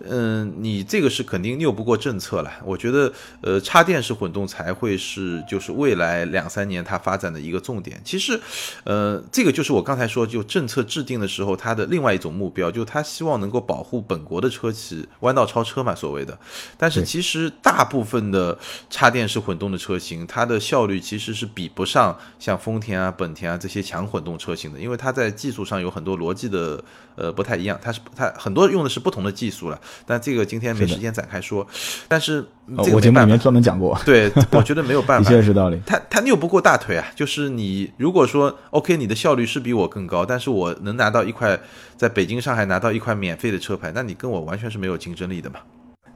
[0.00, 2.50] 嗯、你这个是肯定拗不过政策了。
[2.64, 3.12] 我觉得，
[3.42, 8.00] 呃，插电式混动才会是就是未来两三年它发展的一个重点。
[8.02, 8.40] 其实，
[8.84, 16.38] 呃，这个就是我刚才说，就政策制定的时候，它的另外一种目标，就它希望能够保护本国的车企弯道超车嘛，所谓的。
[16.76, 18.56] 但是其实大部分的
[18.90, 26.82] 插电式混动的车型，它的效率其实是比不上像丰田啊、本田啊这些强混动车型的，因为它在技术上有很多逻辑的
[27.16, 29.80] 呃不太一样，它是它很多用的是不同的技术了。
[30.06, 31.66] 但这个今天没时间展开说，
[32.06, 32.46] 但是
[32.76, 33.38] 呃我节目里面没。
[33.38, 35.78] 专门讲过，对，我觉得没有办的法， 确是道理。
[35.84, 41.58] 他他拗不过大腿啊，就是你如果说 OK，你的效率是比我更高，但是我能拿到一块
[41.96, 45.56] 在北京、上海拿到一块免费的车牌，那你跟我完全是没有竞争力的嘛。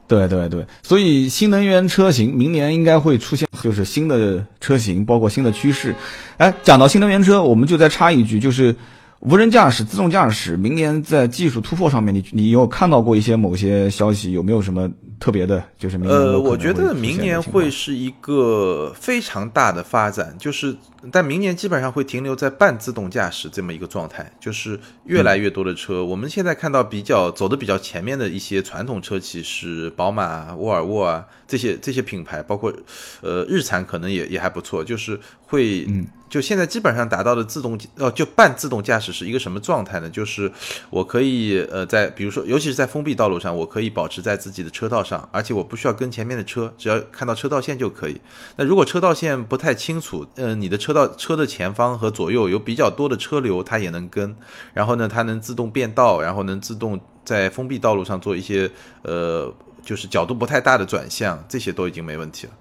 [0.07, 5.93] 对对对，所以新能源车型明年应该会出现，就是新的车型，包括新的趋势。
[6.37, 8.75] 哎，讲到新能源车，我们就再插一句，就是
[9.21, 14.31] 无人驾驶、自动驾驶，明年在技术突破上面，你你有看到过一些某些消息？
[14.31, 14.89] 有没有什么
[15.19, 15.61] 特别的？
[15.77, 20.73] 就是明年呃，我觉得明年会是一个非常大的发展，就是
[21.11, 32.73] 但明年基本上会停留在半自动驾驶这么一个状态，就是越来越多的车，我们现在看到比较走的比较前面的一些传统车企是宝马、沃尔沃啊这些这些品牌，包括
[33.19, 40.09] 呃日产可能也也还不错，就是会嗯就现在基本上达到的自动呃就半自动驾驶是一个什么状态呢？
[40.09, 40.51] 就是
[40.91, 48.21] 我可以呃在比如说尤其是在封闭道路上，我可以保持在自己的车道上，而且我不需要跟前面的车，只要看到车道线就可以。
[48.57, 54.35] 那如果车道线不太清楚，呃，你的车道车的前方和左右有比较多的车流，它也能跟。
[54.73, 58.69] 然后呢，它能自动变道，然后能自动在封闭道路上做一些
[59.01, 59.51] 呃，
[59.83, 62.53] 就是角度不太大的转向，这些都已经没问题了。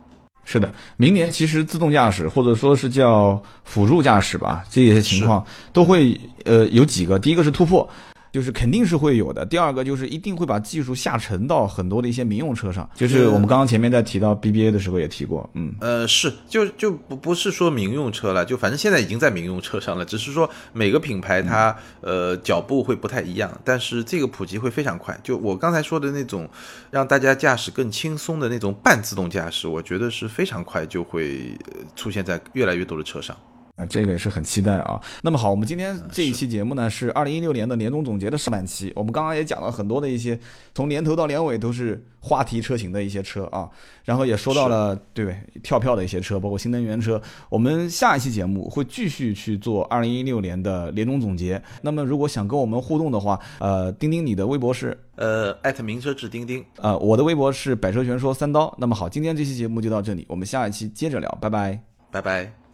[0.51, 5.45] 是的，明年其实自动驾驶或者说是叫辅助驾驶吧，这些情况
[5.75, 7.87] 都会呃有几个，第一个是突破。
[8.33, 9.45] 就是肯定是会有的。
[9.47, 25.19] 第二个就是一定会把技术下沉到很多的一些民用车上，就是我们刚刚前面在提到 BBA 的时候也提过，嗯，呃，是，就就不不是说民用车了，就反正现在已经在民用车上了，只是说每个品牌它呃脚步会不太一样，但是这个普及会非常快。
[25.23, 26.49] 就我刚才说的那种
[26.91, 33.37] 让大家驾驶更轻松的那种半自动驾驶，我觉得是非常快就会呃出现在越来越多的车上。
[33.79, 35.01] 啊，这个也是很期待啊。
[35.23, 40.39] 那么好，我们今天这一期节目呢是二零一六年的年终总结的上半期，我们刚刚也讲了很多的一些
[40.75, 43.71] 从年头到年尾都是话题车型的一些车啊，
[44.05, 47.23] 然后也说到了对跳票的一些车，包括新能源车。
[47.49, 51.63] 我们下一期节目会继续去做二零一六年的年终总结。
[51.81, 58.75] 那么如果想跟我们互动的话，呃，钉钉你的微博是呃，艾特名车志钉钉，呃，我的微博是百车全说三刀。
[58.77, 61.81] 那么好，今天这期节目就到这里，我们下一期接着聊，拜拜。
[62.11, 62.68] 拜拜。